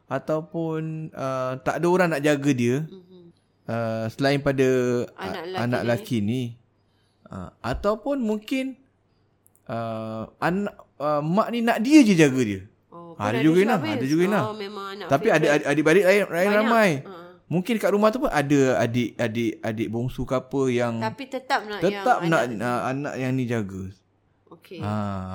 ataupun 0.07 0.81
uh, 1.11 1.53
tak 1.59 1.75
ada 1.79 1.87
orang 1.87 2.09
nak 2.11 2.23
jaga 2.23 2.51
dia. 2.53 2.77
Mhm. 2.85 3.21
Uh, 3.63 4.05
selain 4.11 4.39
pada 4.39 4.69
Anak 5.15 5.43
lelaki 5.47 5.63
anak 5.63 5.81
ni. 5.81 5.87
lelaki 5.87 6.17
ni. 6.21 6.43
Uh, 7.25 7.49
ataupun 7.63 8.17
mungkin 8.19 8.77
uh, 9.67 10.29
anak 10.37 10.75
uh, 10.99 11.21
mak 11.21 11.49
ni 11.49 11.61
nak 11.61 11.79
dia 11.79 12.03
je 12.03 12.13
jaga 12.13 12.43
dia. 12.43 12.61
Oh, 12.93 13.17
Ada 13.17 13.39
pun 13.39 13.45
juga, 13.47 13.59
Ina. 13.63 13.77
Ada 13.79 14.05
juga, 14.05 14.23
Ina. 14.25 14.41
Oh, 14.43 14.53
memang 14.53 14.87
anak 14.91 15.09
Tapi 15.09 15.29
ada 15.29 15.37
favourite. 15.39 15.53
adik- 15.55 15.69
adik-beradik 15.69 16.05
lain, 16.05 16.23
lain 16.29 16.51
ramai. 16.53 16.91
Ha. 17.01 17.13
Mungkin 17.53 17.77
kat 17.77 17.93
rumah 17.93 18.09
tu 18.09 18.19
pun 18.19 18.33
ada 18.33 18.61
adik-adik 18.81 19.61
adik 19.61 19.89
bongsu 19.89 20.25
ke 20.25 20.35
apa 20.35 20.61
yang 20.67 20.97
Tapi 20.99 21.25
tetap 21.27 21.61
nak 21.63 21.79
tetap 21.79 22.17
yang 22.19 22.31
nak 22.31 22.43
anak. 22.49 22.65
uh, 22.65 22.81
anak 22.89 23.15
yang 23.15 23.33
ni 23.33 23.45
jaga. 23.45 23.83
Okey. 24.51 24.81
Ha, 24.81 24.93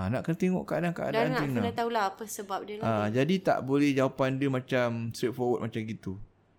nak 0.07 0.21
kena 0.23 0.35
tengok 0.35 0.63
Dan 0.63 0.69
keadaan-keadaan 0.89 1.27
nak 1.27 1.41
dia. 1.43 1.53
kena 1.55 1.71
tahulah 1.71 2.03
apa 2.07 2.23
sebab 2.27 2.59
dia 2.63 2.75
lah. 2.75 2.85
Ha, 2.85 3.09
jadi 3.11 3.35
tak 3.39 3.57
boleh 3.63 3.89
jawapan 3.91 4.29
dia 4.35 4.45
macam 4.47 4.87
straightforward 5.09 5.61
macam 5.63 5.81
gitu. 5.83 6.13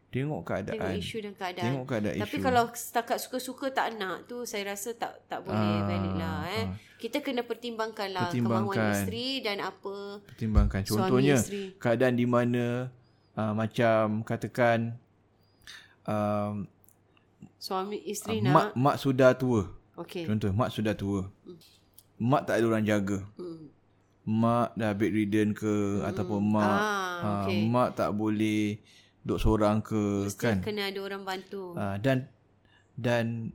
Tengok 0.09 0.41
keadaan. 0.43 0.75
Tengok 0.75 0.95
isu 0.97 1.17
dan 1.21 1.33
keadaan. 1.35 1.65
Tengok 1.65 1.85
keadaan 1.87 2.17
Tapi 2.19 2.35
isu. 2.35 2.43
kalau 2.43 2.63
setakat 2.73 3.19
suka-suka 3.19 3.67
tak 3.71 3.89
nak 3.95 4.25
tu 4.25 4.43
saya 4.43 4.63
rasa 4.69 4.91
tak 4.93 5.21
tak 5.27 5.43
boleh 5.43 5.55
Ah, 5.55 5.85
valid 5.85 6.15
lah 6.17 6.39
eh. 6.51 6.65
ah. 6.65 6.67
Kita 6.97 7.21
kena 7.21 7.43
pertimbangkan 7.43 8.09
lah 8.11 8.27
Pertimbangkan. 8.27 8.63
kemahuan 8.69 8.95
isteri 8.97 9.29
dan 9.39 9.59
apa 9.61 9.95
pertimbangkan. 10.25 10.81
Contohnya 10.83 11.37
keadaan 11.77 12.15
di 12.15 12.27
mana 12.27 12.91
uh, 13.35 13.53
macam 13.53 14.23
katakan 14.23 14.99
um, 16.09 16.65
suami 17.59 18.01
isteri 18.03 18.41
mak 18.41 18.73
nak. 18.73 18.75
mak 18.75 18.97
sudah 18.97 19.31
tua. 19.35 19.69
Okey. 19.95 20.25
Contoh 20.25 20.51
mak 20.51 20.71
sudah 20.71 20.95
tua. 20.95 21.29
Mak 22.17 22.43
tak 22.45 22.59
ada 22.59 22.65
orang 22.67 22.83
jaga. 22.83 23.23
Hmm. 23.37 23.69
Mak 24.25 24.75
dah 24.75 24.93
bedridden 24.93 25.53
ke 25.53 26.03
ataupun 26.03 26.41
mak 26.43 26.65
Ah, 26.65 26.81
ah, 26.81 27.23
okey. 27.45 27.65
mak 27.67 27.95
tak 27.95 28.11
boleh 28.11 28.77
duduk 29.21 29.39
seorang 29.39 29.81
ke 29.81 30.25
Mesti 30.25 30.41
kan. 30.41 30.57
kena 30.61 30.89
ada 30.89 30.99
orang 30.99 31.23
bantu. 31.23 31.73
Ah, 31.75 31.97
dan 31.97 32.29
dan 32.95 33.53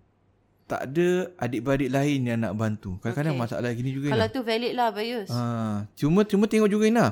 tak 0.63 0.87
ada 0.87 1.09
adik-beradik 1.37 1.91
lain 1.91 2.19
yang 2.23 2.39
nak 2.39 2.55
bantu. 2.55 2.95
Kadang-kadang 2.97 3.35
Okey. 3.35 3.43
masalah 3.43 3.69
gini 3.71 3.91
juga. 3.91 4.07
Kalau 4.09 4.25
Ina. 4.25 4.33
tu 4.33 4.41
valid 4.41 4.73
lah 4.73 4.89
Bayus. 4.89 5.29
Ah, 5.29 5.85
cuma 5.93 6.23
cuma 6.23 6.45
tengok 6.45 6.69
juga 6.69 6.85
Ina. 6.87 7.05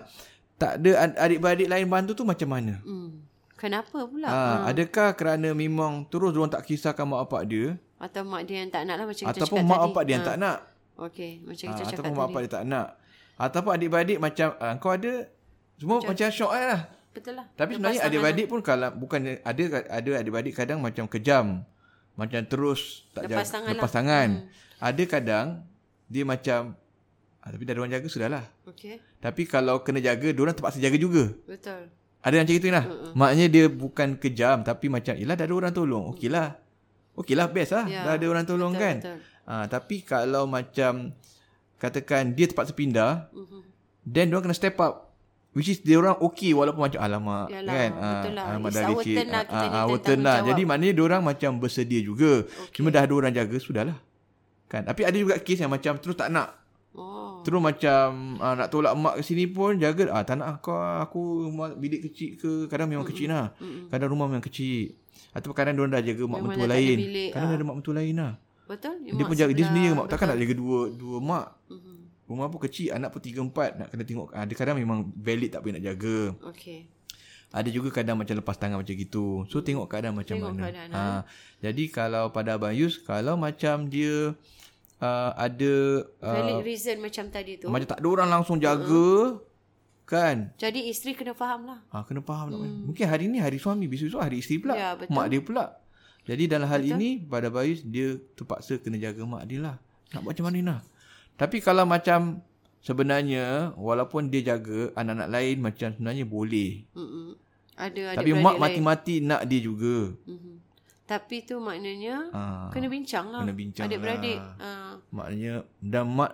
Tak 0.55 0.77
ada 0.77 0.91
ad- 0.99 1.19
adik-beradik 1.19 1.67
lain 1.67 1.85
bantu 1.85 2.11
tu 2.13 2.23
macam 2.23 2.47
mana? 2.47 2.79
Hmm. 2.81 3.21
Kenapa 3.61 4.09
pula? 4.09 4.25
Ah, 4.25 4.57
adakah 4.73 5.13
kerana 5.13 5.53
memang 5.53 6.01
terus 6.09 6.33
orang 6.33 6.49
tak 6.49 6.65
kisahkan 6.65 7.05
mak 7.05 7.29
bapak 7.29 7.45
dia 7.45 7.77
Atau 8.01 8.25
mak 8.25 8.49
dia 8.49 8.65
yang 8.65 8.73
tak 8.73 8.89
nak 8.89 8.97
lah 8.97 9.05
macam 9.05 9.21
kita 9.21 9.37
ataupun 9.37 9.57
cakap 9.61 9.69
mak 9.69 9.77
tadi. 9.77 9.85
bapak 9.85 10.01
dia 10.01 10.13
yang 10.17 10.23
Ah, 10.25 10.25
tak 10.25 10.37
nak? 10.41 10.57
Okey, 10.97 11.31
macam 11.45 11.65
kita 11.69 11.81
cakap 11.85 11.93
ataupun 11.93 12.09
mak 12.09 12.17
tadi. 12.17 12.33
bapak 12.33 12.41
dia 12.41 12.51
tak 12.57 12.63
nak. 12.65 12.87
Ataupun 13.37 13.71
adik-beradik 13.77 14.17
macam 14.17 14.47
ah, 14.57 14.73
kau 14.81 14.89
ada 14.89 15.11
semua 15.77 15.95
macam, 16.01 16.09
macam 16.09 16.27
syok 16.33 16.51
lah. 16.57 16.79
Betul 17.13 17.33
lah. 17.37 17.45
Tapi 17.53 17.71
sebenarnya 17.77 17.99
Lepas 18.01 18.09
adik-beradik 18.09 18.45
pun 18.49 18.59
kalau 18.65 18.89
bukan 18.97 19.19
ada 19.45 19.63
ada 19.93 20.11
adik-beradik 20.17 20.53
kadang 20.57 20.79
macam 20.81 21.05
kejam. 21.05 21.45
Macam 22.17 22.41
terus 22.49 23.05
tak 23.13 23.29
Lepas 23.29 23.45
jaga, 23.45 23.53
tangan 23.61 23.69
lepas 23.77 23.85
lah. 23.85 23.93
tangan. 23.93 24.29
Ada 24.81 25.03
kadang 25.05 25.47
dia 26.09 26.23
macam 26.25 26.73
ah, 27.45 27.49
tapi 27.53 27.61
dah 27.69 27.77
orang 27.77 27.93
jaga 27.93 28.07
sudahlah. 28.09 28.45
Okey. 28.65 28.97
Tapi 29.21 29.45
kalau 29.45 29.85
kena 29.85 30.01
jaga, 30.01 30.33
diorang 30.33 30.57
terpaksa 30.57 30.81
jaga 30.81 30.97
juga. 30.97 31.29
Betul. 31.45 32.00
Ada 32.21 32.33
yang 32.37 32.45
macam 32.45 32.57
itu 32.57 32.67
lah. 32.69 32.85
Uh-uh. 32.85 33.13
Maknanya 33.13 33.47
dia 33.47 33.65
bukan 33.65 34.07
kejam 34.15 34.61
tapi 34.61 34.85
macam 34.87 35.13
yelah 35.13 35.33
dah 35.33 35.45
ada 35.45 35.55
orang 35.55 35.73
tolong. 35.73 36.13
Okeylah. 36.13 36.53
Okeylah 37.11 37.47
best 37.49 37.73
lah. 37.73 37.85
Ya, 37.85 38.05
Dah 38.05 38.13
ada 38.15 38.25
orang 38.25 38.45
tolong 38.45 38.71
betul, 38.71 38.85
kan. 38.85 38.95
betul. 39.01 39.17
Ha, 39.41 39.53
tapi 39.67 39.95
kalau 40.01 40.43
macam 40.45 41.11
katakan 41.75 42.31
dia 42.31 42.45
terpaksa 42.45 42.71
pindah, 42.71 43.27
Mhm. 43.33 43.59
then 44.05 44.29
diorang 44.29 44.45
kena 44.45 44.55
step 44.55 44.77
up. 44.77 45.09
Which 45.51 45.67
is 45.67 45.83
dia 45.83 45.99
orang 45.99 46.15
okay 46.15 46.55
walaupun 46.55 46.79
macam 46.79 47.01
alamak 47.01 47.51
Yalah, 47.51 47.73
kan. 47.75 47.89
betul 47.91 48.31
lah. 48.31 48.45
alamak 48.47 48.69
It's 48.69 48.77
dah 48.77 48.83
our 48.87 49.03
turn 49.03 49.27
lah, 49.27 49.41
kita 49.43 49.57
Ah, 49.57 49.67
ni 49.67 49.75
our 49.83 49.97
turn 49.99 50.19
lah. 50.21 50.37
Jadi 50.45 50.61
maknanya 50.63 50.93
dia 50.95 51.03
orang 51.03 51.21
macam 51.21 51.51
bersedia 51.59 51.99
juga. 51.99 52.31
Okay. 52.47 52.71
Cuma 52.71 52.87
dah 52.87 53.03
ada 53.03 53.11
orang 53.11 53.33
jaga 53.35 53.57
sudahlah. 53.57 53.97
Kan. 54.71 54.87
Tapi 54.87 55.01
ada 55.03 55.17
juga 55.17 55.35
kes 55.35 55.59
yang 55.59 55.67
macam 55.67 55.99
terus 55.99 56.15
tak 56.15 56.31
nak. 56.31 56.55
Terus 57.41 57.59
macam 57.59 58.05
uh, 58.37 58.53
nak 58.53 58.67
tolak 58.69 58.93
mak 58.93 59.13
ke 59.17 59.23
sini 59.23 59.45
pun 59.45 59.75
jaga 59.75 60.09
ah 60.09 60.21
tak 60.21 60.37
nak 60.37 60.47
ah, 60.47 60.55
kau 60.57 60.75
aku 60.75 61.21
rumah 61.49 61.73
bilik 61.73 62.09
kecil 62.09 62.37
ke 62.37 62.49
kadang 62.65 62.89
memang 62.89 63.03
kecil 63.03 63.29
lah. 63.29 63.51
Mm-mm. 63.57 63.89
Kadang 63.89 64.09
rumah 64.13 64.29
memang 64.29 64.45
kecil. 64.45 64.93
Atau 65.31 65.55
kadang 65.55 65.73
dia 65.73 65.81
orang 65.81 65.93
dah 65.95 66.03
jaga 66.03 66.23
mak 66.23 66.39
Memang 66.39 66.43
mentua 66.53 66.67
lain. 66.67 66.97
bilik, 66.97 67.29
Kadang 67.31 67.49
ah. 67.49 67.55
ada 67.55 67.63
mak 67.63 67.75
mentua 67.79 67.95
lain 67.97 68.15
lah. 68.17 68.33
Betul? 68.67 68.95
Dia 69.03 69.23
pun 69.25 69.35
jaga 69.35 69.51
dia 69.51 69.65
sendiri 69.65 69.87
mak 69.91 70.07
takkan 70.07 70.27
nak 70.31 70.39
jaga 70.39 70.53
dua 70.55 70.79
dua 70.91 71.17
mak. 71.19 71.47
Mhm. 71.67 71.93
Rumah 72.31 72.47
pun 72.47 72.59
kecil, 72.63 72.95
anak 72.95 73.11
pun 73.11 73.19
tiga 73.19 73.43
empat 73.43 73.69
nak 73.75 73.87
kena 73.91 74.03
tengok. 74.07 74.31
Ada 74.31 74.53
kadang 74.55 74.79
memang 74.79 75.11
valid 75.11 75.51
tak 75.51 75.59
boleh 75.59 75.75
nak 75.75 75.83
jaga. 75.83 76.17
Okey. 76.47 76.87
Ada 77.51 77.67
juga 77.67 77.91
kadang 77.91 78.15
macam 78.15 78.39
lepas 78.39 78.55
tangan 78.55 78.79
macam 78.79 78.95
gitu. 78.95 79.43
So 79.51 79.59
tengok 79.59 79.91
keadaan 79.91 80.15
macam 80.15 80.39
Tengok 80.39 80.55
mana. 80.55 80.63
keadaan, 80.71 80.89
ha. 80.95 81.03
Jadi 81.59 81.91
kalau 81.91 82.31
pada 82.31 82.55
Abang 82.55 82.71
Yus, 82.71 82.95
kalau 83.03 83.35
macam 83.35 83.91
dia 83.91 84.31
uh, 85.01 85.31
ada 85.35 85.73
uh, 86.21 86.35
Valid 86.37 86.63
reason 86.63 87.01
macam 87.01 87.25
tadi 87.33 87.57
tu. 87.57 87.67
macam 87.67 87.87
tak 87.89 87.99
ada 87.99 88.07
orang 88.07 88.29
langsung 88.29 88.61
jaga 88.61 89.41
kan. 90.05 90.51
Jadi 90.59 90.91
isteri 90.91 91.15
kena 91.15 91.31
faham 91.31 91.71
lah. 91.71 91.79
Ha, 91.95 92.03
kena 92.03 92.19
faham 92.19 92.51
hmm. 92.51 92.91
Mungkin 92.91 93.05
hari 93.07 93.31
ni 93.31 93.39
hari 93.39 93.57
suami, 93.57 93.87
besok-besok 93.87 94.21
hari 94.21 94.43
isteri 94.43 94.59
pula. 94.59 94.75
Ya, 94.75 94.89
betul. 94.99 95.15
Mak 95.15 95.27
dia 95.31 95.41
pula. 95.41 95.65
Jadi 96.27 96.43
dalam 96.51 96.67
hal 96.69 96.83
betul. 96.83 96.93
ini 96.99 97.09
pada 97.25 97.47
Bayus 97.49 97.81
dia 97.81 98.19
terpaksa 98.37 98.77
kena 98.77 98.99
jaga 99.01 99.23
mak 99.25 99.47
dia 99.47 99.59
lah. 99.63 99.75
Nak 100.11 100.21
buat 100.21 100.35
macam 100.35 100.45
mana 100.51 100.59
nak? 100.61 100.81
Tapi 101.39 101.57
kalau 101.63 101.87
macam 101.87 102.43
sebenarnya 102.83 103.71
walaupun 103.79 104.29
dia 104.29 104.53
jaga 104.53 104.91
anak-anak 104.93 105.29
lain 105.31 105.55
macam 105.63 105.87
sebenarnya 105.95 106.25
boleh. 106.27 106.85
Mm-mm. 106.93 107.39
Ada 107.79 108.19
Tapi 108.19 108.29
adik-beradik 108.29 108.45
mak 108.45 108.53
lain. 108.53 108.61
mati-mati 108.61 109.15
nak 109.23 109.41
dia 109.47 109.59
juga. 109.63 110.13
Mhm. 110.27 110.53
Tapi 111.11 111.43
tu 111.43 111.59
maknanya 111.59 112.31
Ha, 112.31 112.41
kena 112.69 112.87
bincang 112.87 113.27
lah. 113.27 113.43
kena 113.43 113.51
bincang 113.53 113.83
Adik-beradik. 113.85 114.39
lah. 114.39 114.55
Ha, 114.57 114.69
maknanya 115.09 115.53
dan 115.77 116.07
mak 116.07 116.31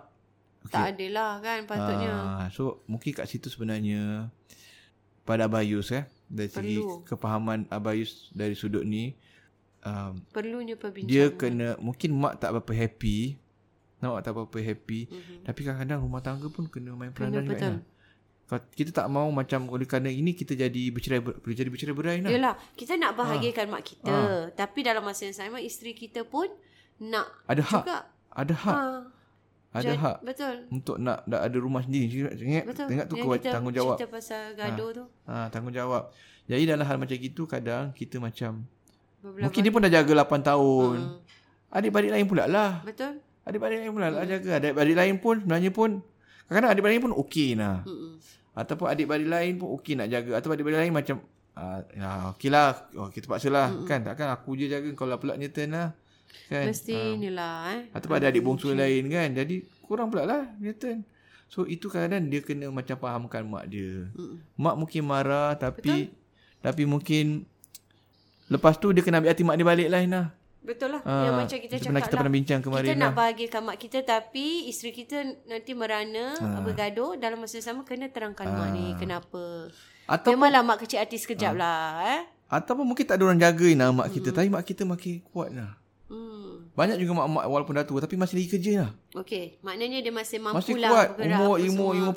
tak 0.67 0.93
ada 0.93 1.05
lah 1.09 1.31
kan 1.39 1.63
patutnya. 1.63 2.13
Ah, 2.13 2.47
so 2.49 2.83
mungkin 2.85 3.09
kat 3.11 3.25
situ 3.25 3.47
sebenarnya 3.47 4.27
pada 5.23 5.47
Abayus 5.47 5.89
eh 5.89 6.03
dari 6.25 6.47
segi 6.47 6.77
Perlu. 6.77 7.01
kefahaman 7.03 7.65
Abayus 7.67 8.11
dari 8.31 8.53
sudut 8.53 8.83
ni 8.83 9.15
um, 9.81 10.19
Perlunya 10.29 10.75
perbincangan. 10.75 11.07
dia 11.09 11.25
kena 11.31 11.69
mungkin 11.77 12.13
mak 12.13 12.37
tak 12.37 12.51
berapa 12.53 12.73
happy 12.77 13.39
mak 13.97 14.21
tak 14.21 14.35
berapa 14.35 14.57
happy 14.61 14.99
Mhm. 15.07 15.35
tapi 15.41 15.59
kadang-kadang 15.61 15.99
rumah 15.99 16.21
tangga 16.21 16.47
pun 16.47 16.63
kena 16.65 16.93
main 16.93 17.09
Kena 17.09 17.15
peranan 17.31 17.41
juga 17.41 17.49
betul. 17.49 17.73
Ina. 17.73 17.96
Kita 18.47 18.95
tak 18.95 19.07
mau 19.07 19.27
macam 19.27 19.67
oleh 19.67 19.83
kerana 19.83 20.07
ini 20.07 20.31
kita 20.31 20.55
jadi 20.55 20.83
bercerai 20.87 21.19
ber, 21.19 21.35
jadi 21.43 21.67
bercerai 21.67 21.91
berai 21.91 22.17
nah. 22.19 22.31
Yelah, 22.31 22.55
kita 22.73 22.95
nak 22.95 23.11
Ah. 23.11 23.17
bahagiakan 23.17 23.65
mak 23.67 23.83
kita. 23.85 24.15
Tapi 24.53 24.79
dalam 24.81 25.03
masa 25.03 25.27
yang 25.27 25.35
sama, 25.35 25.59
isteri 25.59 25.91
kita 25.91 26.23
pun 26.23 26.47
nak 26.97 27.27
Ada 27.43 27.59
hak, 27.61 27.83
juga. 27.83 27.97
ada 28.31 28.53
hak, 28.55 28.77
Ha, 29.67 29.75
ada 29.75 29.83
jad- 29.85 29.99
hak 29.99 30.17
Betul. 30.23 30.55
untuk 30.71 30.95
nak 30.95 31.27
nak 31.27 31.43
ada 31.43 31.57
rumah 31.57 31.83
sendiri. 31.83 32.31
Ingat 32.31 32.63
Betul. 32.65 32.87
ingat 32.89 33.05
tu 33.05 33.15
Yang 33.15 33.25
kau 33.25 33.33
kita 33.35 33.49
tanggungjawab. 33.51 33.95
Cerita 33.95 34.07
pasal 34.09 34.43
gaduh 34.55 34.89
tu. 34.91 35.03
Ha, 35.27 35.35
tanggungjawab. 35.49 36.03
Jadi 36.47 36.63
dalam 36.65 36.85
hal 36.87 36.95
macam 36.95 37.15
gitu 37.15 37.43
kadang 37.43 37.91
kita 37.91 38.15
macam 38.17 38.63
Berbelah 39.17 39.43
mungkin 39.43 39.59
dia 39.59 39.71
pun 39.71 39.81
dah 39.81 39.91
jaga 39.91 40.11
8 40.15 40.39
tahun. 40.41 40.95
Hmm. 40.95 41.19
Adik-beradik 41.69 42.11
lain 42.11 42.25
pula 42.25 42.47
lah. 42.47 42.79
Betul? 42.81 43.19
Adik-beradik 43.43 43.79
lain 43.81 43.91
pula 43.91 44.07
lah 44.07 44.23
jaga. 44.23 44.49
Adik-beradik 44.55 44.95
lain 44.95 45.15
pun 45.19 45.35
sebenarnya 45.37 45.69
pun 45.69 45.89
kadang-kadang 46.47 46.71
adik-beradik 46.73 47.03
pun 47.03 47.13
okey 47.27 47.59
lah. 47.59 47.83
Mm-mm. 47.83 48.17
Ataupun 48.57 48.87
adik-beradik 48.89 49.29
lain 49.29 49.53
pun 49.59 49.67
okey 49.77 49.93
nak 49.99 50.07
jaga. 50.09 50.31
Ataupun 50.39 50.55
adik-beradik 50.55 50.81
lain 50.87 50.95
macam 50.95 51.15
ah, 51.53 51.79
ya, 51.93 52.09
okey 52.33 52.49
lah. 52.49 52.87
Oh, 52.95 53.11
kita 53.11 53.27
paksa 53.27 53.51
lah. 53.51 53.69
Kan 53.85 54.07
takkan 54.07 54.31
aku 54.31 54.55
je 54.55 54.71
jaga 54.71 54.87
kau 54.95 55.05
lah 55.05 55.19
pula 55.19 55.35
ni 55.35 55.51
turn 55.51 55.75
lah. 55.75 55.93
Kan? 56.47 56.71
Mesti 56.71 57.19
ni 57.19 57.29
lah 57.29 57.75
eh. 57.75 57.81
Ataupun 57.91 58.15
ada 58.17 58.31
adik 58.31 58.41
bongsu 58.41 58.71
lain 58.71 59.11
kan. 59.11 59.29
Jadi 59.35 59.67
kurang 59.83 60.07
pula 60.07 60.23
lah 60.23 60.43
ni 60.57 60.71
turn. 60.73 61.03
So 61.47 61.63
itu 61.63 61.87
kadang-kadang 61.87 62.27
dia 62.27 62.39
kena 62.43 62.67
macam 62.71 62.95
fahamkan 62.99 63.43
mak 63.47 63.67
dia. 63.67 64.07
Mm-mm. 64.15 64.39
Mak 64.55 64.75
mungkin 64.79 65.01
marah 65.07 65.55
tapi 65.55 66.11
Betul? 66.11 66.63
tapi 66.63 66.83
mungkin 66.83 67.25
lepas 68.47 68.79
tu 68.79 68.91
dia 68.95 69.03
kena 69.03 69.19
ambil 69.19 69.31
hati 69.31 69.43
mak 69.43 69.55
dia 69.59 69.67
balik 69.67 69.87
lah 69.91 69.99
Ina. 70.03 70.21
Betul 70.67 70.89
lah. 70.91 71.01
Ah, 71.01 71.23
yang 71.23 71.35
macam 71.37 71.55
kita 71.55 71.73
cakap 71.73 71.87
pernah 71.87 72.01
kita 72.01 72.11
lah. 72.11 72.19
pernah 72.19 72.33
bincang 72.35 72.59
kemarin 72.59 72.83
Kita 72.83 72.95
nak 72.97 73.05
lah. 73.05 73.15
bahagiakan 73.15 73.61
mak 73.63 73.77
kita 73.79 73.99
tapi 74.03 74.45
isteri 74.67 74.91
kita 74.91 75.17
nanti 75.45 75.71
merana 75.71 76.25
Ah. 76.35 76.59
bergaduh 76.59 77.15
dalam 77.15 77.39
masa 77.39 77.57
sama 77.57 77.81
kena 77.81 78.07
terangkan 78.07 78.43
mak 78.45 78.69
ni 78.69 78.91
kenapa. 78.95 79.71
Atau 80.05 80.29
Memanglah 80.29 80.61
mak 80.61 80.83
kecil 80.83 80.99
hati 80.99 81.15
sekejap 81.15 81.51
Ah. 81.51 81.57
lah 81.57 81.81
eh. 82.09 82.21
ataupun 82.49 82.83
mungkin 82.85 83.03
tak 83.03 83.15
ada 83.15 83.23
orang 83.25 83.39
jaga 83.39 83.65
Ina 83.65 83.91
mak 83.91 84.07
kita. 84.09 84.29
Tapi 84.29 84.47
mak 84.49 84.63
kita 84.63 84.83
makin 84.83 85.23
kuat 85.25 85.51
lah. 85.51 85.71
Hmm. 86.07 86.67
Banyak 86.73 86.95
juga 86.97 87.11
mak-mak 87.17 87.43
walaupun 87.45 87.73
dah 87.73 87.83
tua 87.83 87.99
tapi 87.99 88.15
masih 88.15 88.37
lagi 88.37 88.49
kerja 88.49 88.71
lah. 88.77 88.91
Okey, 89.13 89.59
maknanya 89.59 89.99
dia 89.99 90.11
masih 90.11 90.37
mampu 90.37 90.55
Masih 90.57 90.75
lah 90.77 90.89
kuat. 90.89 91.07
bergerak 91.13 91.35
Umur 91.37 91.53
apa 91.53 91.63
umur 91.65 91.91
semua. 91.95 92.11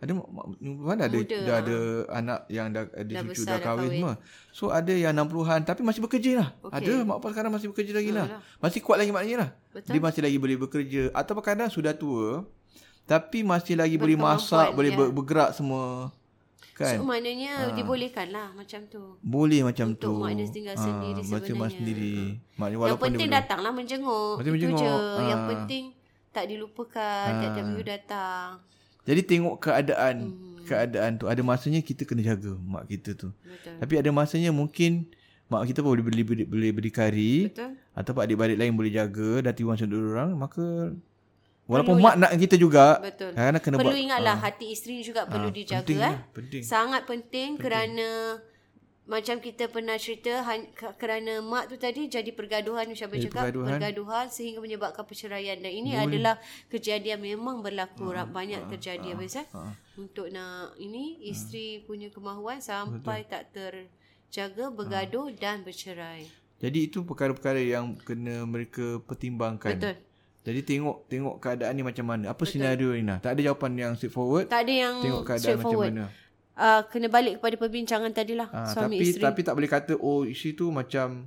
50-an. 0.00 0.02
ada 0.02 0.12
mak- 0.14 0.30
mak- 0.32 0.48
mana 0.82 1.02
ada 1.02 1.18
Muda, 1.18 1.38
dah 1.38 1.56
ada 1.58 1.76
anak 2.10 2.38
yang 2.48 2.66
dah 2.68 2.82
ada 2.86 3.04
Dah 3.06 3.22
cucu 3.22 3.32
besar, 3.36 3.52
dah 3.52 3.58
kahwin 3.62 3.90
semua. 3.90 4.12
So 4.50 4.64
ada 4.70 4.94
yang 4.94 5.12
60-an 5.14 5.60
tapi 5.62 5.80
masih 5.82 6.00
bekerja 6.00 6.30
lah. 6.36 6.48
Okey. 6.62 6.74
Ada 6.74 6.92
mak 7.02 7.16
bapak 7.18 7.30
sekarang 7.30 7.52
masih 7.52 7.68
bekerja 7.68 7.92
lagi 7.94 8.10
lah. 8.10 8.26
Alah. 8.26 8.40
Masih 8.58 8.80
kuat 8.80 8.96
lagi 8.96 9.10
maknanya 9.10 9.38
lah. 9.38 9.50
Betul. 9.70 9.90
Dia 9.90 10.00
masih 10.00 10.20
lagi 10.22 10.36
boleh 10.36 10.56
bekerja 10.58 11.02
ataupun 11.12 11.42
kadang 11.42 11.68
sudah 11.68 11.92
tua 11.92 12.48
tapi 13.04 13.42
masih 13.42 13.74
lagi 13.74 13.94
boleh 13.94 14.16
masak, 14.16 14.70
boleh 14.70 14.88
ya. 14.88 14.96
ber- 14.96 15.12
bergerak 15.12 15.50
semua. 15.52 16.08
Kan? 16.72 16.96
So 16.96 17.04
maknanya 17.04 17.74
dibolehkan 17.74 18.30
lah 18.30 18.48
macam 18.50 18.80
tu. 18.86 19.20
boleh 19.20 19.60
macam 19.60 19.92
Untuk 19.92 20.16
tu. 20.16 20.22
mak 20.22 20.32
dia 20.32 20.48
tinggal 20.48 20.72
Ah, 20.72 20.80
sendiri 20.80 21.20
Macam 21.20 21.28
mak 21.28 21.44
sebenarnya. 21.44 21.76
sendiri. 21.76 22.14
Maknanya 22.54 22.64
yang 22.64 22.80
walaupun 22.80 23.04
penting 23.04 23.18
dia 23.18 23.28
belum- 23.28 23.36
datanglah 23.38 23.72
menjenguk. 23.74 24.34
Penting 24.34 24.48
Itu 24.50 24.56
menjenguk. 24.64 24.80
je. 24.80 24.96
Ah. 25.12 25.26
Yang 25.26 25.42
penting 25.46 25.84
tak 26.30 26.44
dilupakan. 26.46 27.28
Tiap-tiap 27.36 27.64
minggu 27.66 27.84
datang. 27.84 28.48
Jadi 29.08 29.20
tengok 29.24 29.56
keadaan. 29.62 30.16
Hmm. 30.32 30.48
Keadaan 30.68 31.18
tu. 31.18 31.26
Ada 31.26 31.42
masanya 31.42 31.82
kita 31.82 32.06
kena 32.06 32.22
jaga 32.22 32.54
mak 32.62 32.86
kita 32.86 33.18
tu. 33.18 33.34
Betul. 33.42 33.74
Tapi 33.82 33.94
ada 33.98 34.10
masanya 34.14 34.54
mungkin 34.54 35.10
mak 35.50 35.66
kita 35.66 35.82
pun 35.82 35.98
boleh 35.98 36.06
beli 36.06 36.22
beli, 36.22 36.42
boleh 36.46 36.70
berdikari 36.70 37.50
Betul. 37.50 37.74
ataupun 37.98 38.22
adik-beradik 38.22 38.58
lain 38.62 38.72
boleh 38.78 38.92
jaga 38.94 39.42
dan 39.42 39.52
tiwan 39.58 39.74
satu 39.74 39.98
orang 39.98 40.30
maka 40.38 40.94
walaupun 41.66 41.98
Perlu 41.98 42.06
mak 42.06 42.14
nak 42.22 42.30
kita 42.38 42.54
juga 42.54 43.02
Betul. 43.02 43.34
kena 43.34 43.76
Perlu 43.82 43.90
buat 43.90 43.98
ingatlah 43.98 44.36
hati 44.38 44.66
isteri 44.70 45.02
juga 45.02 45.26
perlu 45.26 45.50
ah, 45.50 45.52
dijaga 45.52 45.82
penting 45.82 45.98
eh. 45.98 46.06
lah, 46.06 46.14
penting. 46.30 46.62
Sangat 46.62 47.02
penting, 47.02 47.58
kerana 47.58 48.38
macam 49.10 49.42
kita 49.42 49.66
pernah 49.66 49.98
cerita 49.98 50.46
kerana 50.94 51.42
mak 51.42 51.66
tu 51.66 51.74
tadi 51.74 52.06
jadi 52.06 52.30
pergaduhan 52.30 52.86
macam 52.86 53.10
Jadi 53.10 53.26
cakap 53.26 53.50
pergaduhan. 53.50 53.68
pergaduhan 53.74 54.26
sehingga 54.30 54.62
menyebabkan 54.62 55.02
perceraian 55.02 55.58
dan 55.58 55.72
ini 55.74 55.98
adalah 55.98 56.38
kejadian 56.70 57.18
memang 57.18 57.58
berlaku 57.58 58.14
uh, 58.14 58.22
banyak 58.22 58.70
terjadi 58.70 59.18
habis 59.18 59.42
eh 59.42 59.46
untuk 59.98 60.30
nak 60.30 60.78
ini 60.78 61.26
isteri 61.26 61.82
punya 61.82 62.06
kemahuan 62.14 62.62
sampai 62.62 63.26
tak 63.26 63.50
terjaga 63.50 64.70
bergaduh 64.70 65.34
dan 65.34 65.66
bercerai 65.66 66.30
Jadi 66.60 66.92
itu 66.92 67.02
perkara-perkara 67.02 67.58
yang 67.58 67.96
kena 68.04 68.44
mereka 68.46 69.02
pertimbangkan. 69.02 69.74
betul 69.74 69.96
Jadi 70.40 70.60
tengok 70.64 70.96
tengok 71.08 71.34
keadaan 71.40 71.72
ni 71.76 71.84
macam 71.84 72.06
mana. 72.08 72.32
Apa 72.32 72.48
senario 72.48 72.96
ni 72.96 73.04
nah? 73.04 73.20
Tak 73.20 73.36
ada 73.36 73.40
jawapan 73.52 73.72
yang 73.76 73.92
straightforward. 73.96 74.48
tak 74.48 74.64
ada 74.68 74.72
yang 74.72 74.94
Tengok 75.04 75.22
keadaan 75.24 75.56
macam 75.60 75.78
mana. 75.84 76.04
Uh, 76.60 76.84
kena 76.86 77.08
balik 77.08 77.40
kepada 77.40 77.56
perbincangan 77.56 78.12
tadilah 78.12 78.48
Ha, 78.52 78.68
suami 78.68 79.00
tapi 79.00 79.04
isteri. 79.08 79.22
tapi 79.24 79.40
tak 79.40 79.54
boleh 79.56 79.70
kata 79.70 79.92
oh 79.96 80.28
isteri 80.28 80.52
tu 80.52 80.68
macam 80.68 81.24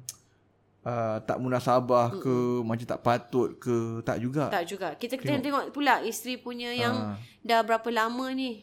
uh, 0.86 1.18
tak 1.26 1.38
munasabah 1.42 2.14
ke, 2.22 2.36
macam 2.62 2.86
tak 2.86 3.02
patut 3.02 3.50
ke, 3.58 4.04
tak 4.06 4.22
juga. 4.22 4.52
tak 4.54 4.64
juga. 4.70 4.88
Kita 4.94 5.18
kena 5.18 5.42
tengok. 5.42 5.74
pula 5.74 6.04
isteri 6.04 6.38
punya 6.38 6.70
yang 6.76 7.18
dah 7.42 7.60
berapa 7.64 7.90
lama 7.90 8.30
ni 8.32 8.62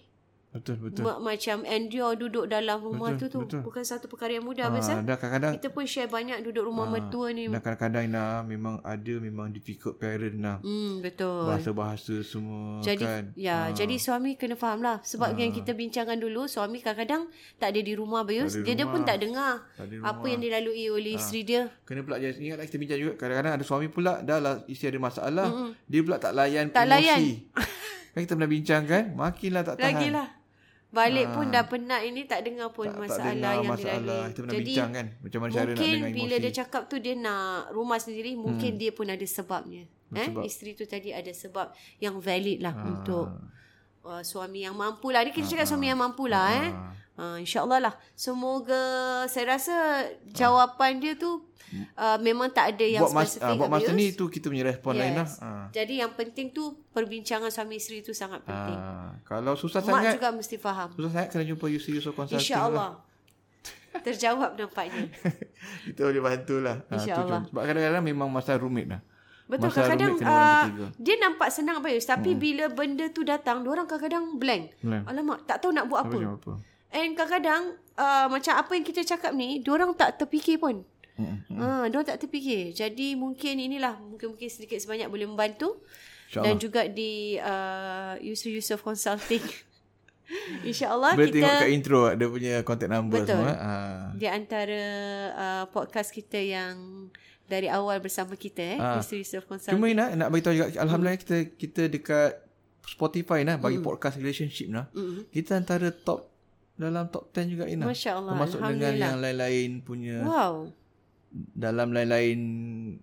Betul 0.50 0.76
betul. 0.80 1.07
Ma- 1.07 1.23
macam 1.25 1.62
endure 1.62 2.19
duduk 2.19 2.45
dalam 2.45 2.78
rumah 2.80 3.14
Betul, 3.14 3.23
tu 3.25 3.38
tu 3.38 3.40
betul. 3.47 3.61
bukan 3.62 3.83
satu 3.83 4.07
perkara 4.07 4.35
yang 4.35 4.42
mudah 4.42 4.66
Ha, 4.66 4.73
biasa 4.73 4.92
dah 4.99 5.14
kadang-kadang 5.14 5.52
kita 5.54 5.69
pun 5.69 5.85
share 5.85 6.07
banyak 6.07 6.42
duduk 6.42 6.64
rumah 6.64 6.90
mertua 6.90 7.30
ni 7.30 7.47
dan 7.47 7.59
kadang-kadang 7.61 8.11
nah 8.11 8.42
memang 8.42 8.83
ada 8.83 9.14
memang 9.16 9.47
difficult 9.49 9.95
parent 9.97 10.35
nah. 10.35 10.59
hmm 10.59 10.99
betul 11.00 11.47
Bahasa-bahasa 11.47 12.19
semua 12.21 12.78
jadi 12.80 12.99
kan. 13.00 13.25
ya 13.33 13.71
jadi 13.71 13.95
suami 13.95 14.35
kena 14.35 14.52
faham 14.52 14.80
lah 14.80 14.99
sebab 15.00 15.33
yang 15.35 15.50
kita 15.50 15.71
bincangkan 15.71 16.19
dulu 16.19 16.45
suami 16.45 16.78
kadang-kadang 16.78 17.30
tak 17.54 17.71
ada 17.71 17.80
di 17.80 17.95
rumah 17.95 18.23
Bayus 18.23 18.50
ada 18.52 18.66
dia, 18.66 18.75
dia 18.75 18.87
pun 18.87 19.00
tak 19.00 19.23
dengar 19.23 19.62
Tak 19.73 19.87
apa 20.02 20.26
yang 20.26 20.40
dilalui 20.40 20.87
oleh 20.88 21.14
isteri 21.14 21.47
dia 21.47 21.71
Kena 21.80 22.02
pula 22.02 22.19
jangan 22.19 22.42
ingatlah 22.42 22.66
kita 22.66 22.76
bincang 22.76 22.99
juga 22.99 23.12
kadang-kadang 23.16 23.52
ada 23.54 23.62
suami 23.62 23.87
pula 23.87 24.19
dah 24.19 24.38
lah 24.38 24.54
isteri 24.66 24.90
ada 24.90 25.00
masalah, 25.00 25.47
mm 25.47 25.71
dia 25.87 26.00
pula 26.00 26.19
tak 26.19 26.33
layan 26.33 26.66
Tak 26.69 26.83
emosi. 26.83 26.90
layan. 26.90 27.23
kan 28.11 28.21
kita 28.21 28.35
pernah 28.35 28.50
bincang 28.50 28.83
kan, 28.85 29.04
makinlah 29.12 29.62
tak 29.62 29.76
tahan. 29.76 29.95
lagilah 29.95 30.26
balik 30.90 31.26
pun 31.30 31.47
dah 31.47 31.64
penat 31.64 32.02
ini 32.02 32.20
tak 32.25 32.42
dengar 32.42 32.68
pun 32.68 32.85
tak, 32.85 32.92
tak 32.92 33.02
masalah 33.04 33.30
dengar 33.30 33.52
yang 33.54 33.64
masalah. 33.68 33.94
dilalui 33.94 34.26
Kita 34.26 34.38
pernah 34.40 34.52
jadi 34.52 34.64
bincang 34.66 34.90
kan 34.90 35.06
macam 35.16 35.38
mana 35.38 35.50
cara 35.50 35.62
nak 35.62 35.70
mungkin 35.70 35.90
dengar 35.92 36.11
bila 36.12 36.26
emosi. 36.28 36.42
dia 36.42 36.52
cakap 36.52 36.82
tu 36.85 36.97
dia 36.99 37.14
nak 37.16 37.42
rumah 37.70 37.99
sendiri 37.99 38.30
mungkin 38.37 38.73
dia 38.75 38.90
pun 38.90 39.06
ada 39.06 39.26
sebabnya 39.28 39.82
eh 40.11 40.26
Sebab. 40.26 40.42
isteri 40.42 40.70
tu 40.73 40.85
tadi 40.85 41.11
ada 41.11 41.30
sebab 41.30 41.66
yang 41.99 42.18
valid 42.18 42.59
lah 42.59 42.73
Ah. 42.73 42.85
untuk 42.85 43.26
uh, 44.04 44.23
suami 44.25 44.65
yang 44.65 44.76
mampu 44.76 45.13
lah 45.13 45.25
ni 45.25 45.34
kita 45.34 45.47
cakap 45.50 45.67
suami 45.69 45.91
yang 45.93 46.00
mampu 46.00 46.28
lah 46.28 46.47
eh 46.54 46.69
uh, 47.21 47.36
insyaallah 47.41 47.78
lah 47.78 47.95
semoga 48.17 48.82
saya 49.28 49.56
rasa 49.56 50.06
jawapan 50.32 51.00
dia 51.00 51.15
tu 51.17 51.50
uh, 51.97 52.19
memang 52.19 52.49
tak 52.50 52.76
ada 52.76 52.86
yang 52.86 53.02
buat 53.04 53.15
mas, 53.15 53.36
spesifik 53.36 53.54
ah, 53.54 53.58
buat 53.58 53.71
masa 53.71 53.91
ni 53.95 54.06
tu 54.15 54.25
kita 54.26 54.50
punya 54.50 54.65
respon 54.67 54.99
lain 54.99 55.15
lah. 55.15 55.28
Yes. 55.28 55.39
Ah. 55.43 55.67
Jadi 55.71 56.02
yang 56.02 56.13
penting 56.15 56.50
tu 56.50 56.75
perbincangan 56.91 57.50
suami 57.52 57.78
isteri 57.78 58.02
tu 58.02 58.10
sangat 58.10 58.43
penting. 58.43 58.78
Ah, 58.78 59.15
kalau 59.23 59.54
susah 59.54 59.80
Mak 59.84 59.89
sangat 59.89 60.13
juga 60.19 60.28
mesti 60.34 60.56
faham. 60.58 60.89
susah 60.97 61.10
sangat 61.10 61.28
kena 61.30 61.45
jumpa 61.47 61.67
Yusuf 61.71 61.93
Yusof 61.95 62.15
Consulting. 62.17 62.43
InsyaAllah. 62.43 62.91
Terjawab 64.06 64.54
nampaknya. 64.54 65.02
Lah. 65.02 65.34
Kita 65.91 66.00
boleh 66.06 66.23
bantulah. 66.23 66.76
Ah, 66.86 66.86
tu 66.86 66.95
InsyaAllah. 66.99 67.41
je. 67.43 67.49
Sebab 67.50 67.63
kadang-kadang 67.67 68.04
memang 68.06 68.28
masalah 68.30 68.60
rumit 68.63 68.86
lah. 68.91 69.00
Betul 69.50 69.75
kadang-kadang 69.75 70.13
kena 70.15 70.30
orang 70.30 70.39
uh, 70.39 70.63
bertiga. 70.63 70.86
dia 71.02 71.15
nampak 71.19 71.49
senang 71.50 71.78
Bayus 71.82 72.06
tapi 72.06 72.30
bila 72.39 72.71
benda 72.71 73.10
tu 73.10 73.26
datang 73.26 73.67
orang 73.67 73.91
kadang-kadang 73.91 74.39
blank. 74.39 74.78
Blank. 74.78 75.04
Alamak, 75.10 75.39
tak 75.50 75.58
tahu 75.58 75.75
nak 75.75 75.91
buat 75.91 76.06
Apa 76.06 76.17
apa. 76.39 76.52
And 76.91 77.19
kadang-kadang 77.19 77.63
uh, 77.99 78.26
macam 78.30 78.54
apa 78.54 78.71
yang 78.78 78.84
kita 78.86 79.02
cakap 79.02 79.34
ni, 79.34 79.58
orang 79.67 79.91
tak 79.99 80.23
terfikir 80.23 80.63
pun. 80.63 80.86
Mm-mm. 81.21 81.58
Ha, 81.60 81.86
diorang 81.93 82.06
tak 82.08 82.19
terfikir. 82.25 82.73
Jadi 82.73 83.13
mungkin 83.13 83.60
inilah 83.60 84.00
mungkin-mungkin 84.00 84.49
sedikit 84.49 84.80
sebanyak 84.80 85.13
boleh 85.13 85.28
membantu 85.28 85.84
dan 86.32 86.56
InsyaAllah. 86.56 86.63
juga 86.63 86.82
di 86.89 87.36
uh, 87.36 88.15
Yusuf 88.25 88.50
Yusof 88.54 88.80
Consulting. 88.80 89.43
InsyaAllah 90.71 91.19
Boleh 91.19 91.26
kita 91.26 91.43
tengok 91.43 91.58
kat 91.58 91.71
intro 91.75 92.00
dia 92.15 92.28
punya 92.30 92.54
contact 92.63 92.93
number 92.95 93.19
Betul. 93.19 93.34
semua. 93.34 93.54
Ah. 93.58 94.02
di 94.15 94.26
antara 94.30 94.82
uh, 95.34 95.65
podcast 95.75 96.15
kita 96.15 96.39
yang 96.39 97.10
dari 97.50 97.67
awal 97.67 97.99
bersama 97.99 98.32
kita 98.34 98.63
eh 98.63 98.78
Ah. 98.78 98.97
Yusuf 98.97 99.19
Yusof 99.19 99.45
Consulting. 99.45 99.75
Cuma 99.75 99.91
nak 99.91 100.08
nak 100.15 100.28
bagi 100.28 100.43
tahu 100.43 100.54
juga 100.54 100.67
alhamdulillah 100.76 101.13
Hmm. 101.13 101.25
kita 101.26 101.36
kita 101.52 101.82
dekat 101.86 102.30
Spotify 102.82 103.43
nah 103.43 103.56
bagi 103.56 103.78
podcast 103.78 104.17
relationship 104.17 104.67
nah. 104.67 104.86
Mm. 104.91 105.26
Kita 105.28 105.54
antara 105.54 105.91
top 105.91 106.30
dalam 106.75 107.06
top 107.06 107.28
10 107.28 107.50
juga 107.50 107.65
Ina. 107.67 107.84
Masya 107.84 108.10
Allah, 108.15 108.32
Termasuk 108.32 108.58
dengan 108.65 108.93
yang 108.95 109.17
lain-lain 109.19 109.71
punya 109.80 110.17
Wow. 110.23 110.73
dalam 111.30 111.93
lain-lain 111.93 112.39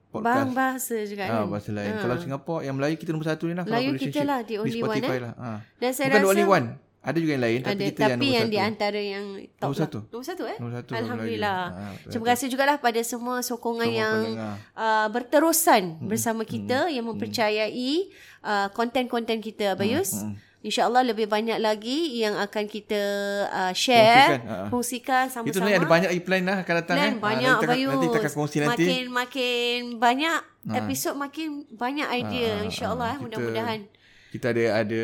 Bang 0.09 0.11
podcast. 0.11 0.51
bahasa 0.51 0.95
juga 1.05 1.23
Ah, 1.23 1.31
kan. 1.37 1.47
bahasa 1.47 1.69
lain. 1.71 1.93
Kalau 1.95 2.15
Singapura 2.17 2.59
yang 2.61 2.75
Melayu 2.75 2.95
kita 2.95 3.11
nombor 3.11 3.27
satu 3.29 3.45
ni 3.45 3.53
lah. 3.53 3.63
Melayu 3.63 3.95
kita 3.95 4.21
lah, 4.21 4.41
the 4.41 4.57
only 4.57 4.73
di 4.73 4.81
one, 4.81 4.89
Spotify 4.89 5.13
eh. 5.13 5.21
lah. 5.21 5.33
Ah. 5.37 5.59
Dan 5.77 5.91
saya 5.93 6.07
Bukan 6.09 6.15
the 6.15 6.19
rasa 6.19 6.31
only 6.33 6.45
one. 6.45 6.65
Ada 6.99 7.17
juga 7.17 7.31
yang 7.31 7.43
lain 7.43 7.59
tapi 7.61 7.71
ada 7.73 7.85
kita 7.85 8.03
tapi 8.05 8.25
yang 8.25 8.33
yang 8.35 8.47
di 8.47 8.59
antara 8.59 8.99
yang 8.99 9.25
top 9.53 9.63
Nombor 9.63 9.71
lah. 9.71 9.79
satu. 9.81 9.97
Nombor 10.05 10.25
satu 10.25 10.43
eh. 10.43 10.57
Nombor 10.57 10.73
satu 10.75 10.91
Alhamdulillah. 10.93 11.61
Ah, 11.63 11.91
betul. 11.93 12.09
Terima 12.09 12.25
kasih 12.27 12.45
jugalah 12.47 12.77
pada 12.77 13.01
semua 13.01 13.35
sokongan 13.39 13.85
Semua 13.85 13.95
yang 13.97 14.15
pendengar. 14.25 14.55
uh, 14.75 15.07
berterusan 15.09 15.83
Hmm. 15.93 16.05
bersama 16.05 16.43
kita 16.43 16.79
yang 16.87 17.05
mempercayai 17.05 17.93
uh, 18.41 18.67
konten-konten 18.69 19.39
kita 19.39 19.73
Abayus. 19.73 20.11
Hmm. 20.17 20.35
InsyaAllah 20.59 21.05
lebih 21.05 21.25
banyak 21.25 21.55
lagi 21.57 22.17
yang 22.17 22.35
akan 22.35 22.65
kita 22.65 22.99
uh, 23.47 23.71
share, 23.71 24.35
Kongsikan, 24.35 24.41
ah. 24.43 24.67
kongsikan 24.67 25.25
sama-sama. 25.29 25.47
Itu 25.47 25.55
sebenarnya 25.55 25.77
ada 25.77 25.87
banyak 25.87 26.09
lagi 26.09 26.23
plan 26.23 26.43
lah 26.43 26.57
akan 26.59 26.75
datang 26.75 26.95
Plan 26.97 27.07
eh. 27.07 27.15
Banyak 27.15 27.39
nanti, 27.45 27.47
kita 27.53 27.63
akan- 27.63 27.69
Bayus. 27.71 27.91
nanti 27.93 28.05
kita 28.05 28.19
akan 28.19 28.33
kongsi 28.33 28.57
nanti. 28.57 28.83
Makin 28.83 29.03
makin 29.07 29.79
banyak 29.97 30.37
episod 30.75 31.13
makin 31.15 31.47
banyak 31.69 32.07
idea 32.11 32.51
Ah, 32.53 32.65
insyaallah 32.65 33.11
kita- 33.13 33.21
mudah-mudahan. 33.23 33.79
Kita 34.27 34.51
ada 34.51 34.63
ada 34.77 35.03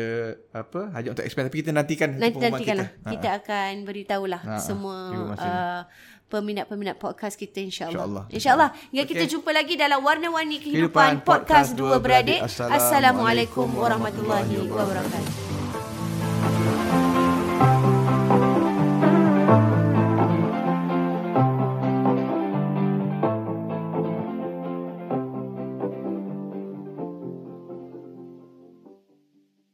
apa 0.52 0.80
hajat 0.92 1.10
untuk 1.12 1.24
expand 1.24 1.46
tapi 1.46 1.58
kita 1.58 1.70
nantikan 1.70 2.10
Nanti 2.12 2.28
pengumuman 2.30 2.52
nantikanlah. 2.54 2.88
kita. 2.88 3.00
Kita, 3.00 3.10
kita 3.10 3.28
akan 3.40 3.72
beritahulah 3.82 4.40
Ah, 4.40 4.50
ah. 4.50 4.60
semua 4.60 4.96
Terima 5.08 5.26
kasih. 5.32 5.48
uh, 5.48 5.80
peminat-peminat 6.26 6.96
podcast 6.96 7.34
kita 7.34 7.58
insyaallah. 7.60 7.94
InsyaAllah. 7.94 8.24
Insyaallah. 8.28 8.68
Hingga 8.90 9.02
Okey. 9.02 9.10
kita 9.10 9.24
jumpa 9.28 9.50
lagi 9.50 9.74
dalam 9.74 10.00
warna-warni 10.00 10.56
Kehidupan 10.58 10.82
kehidupan 10.82 11.12
podcast 11.22 11.70
podcast 11.70 11.70
dua 11.74 11.96
beradik. 11.98 12.40
beradik. 12.42 12.74
Assalamualaikum 12.74 13.68
warahmatullahi 13.70 14.66
wabarakatuh. 14.66 15.53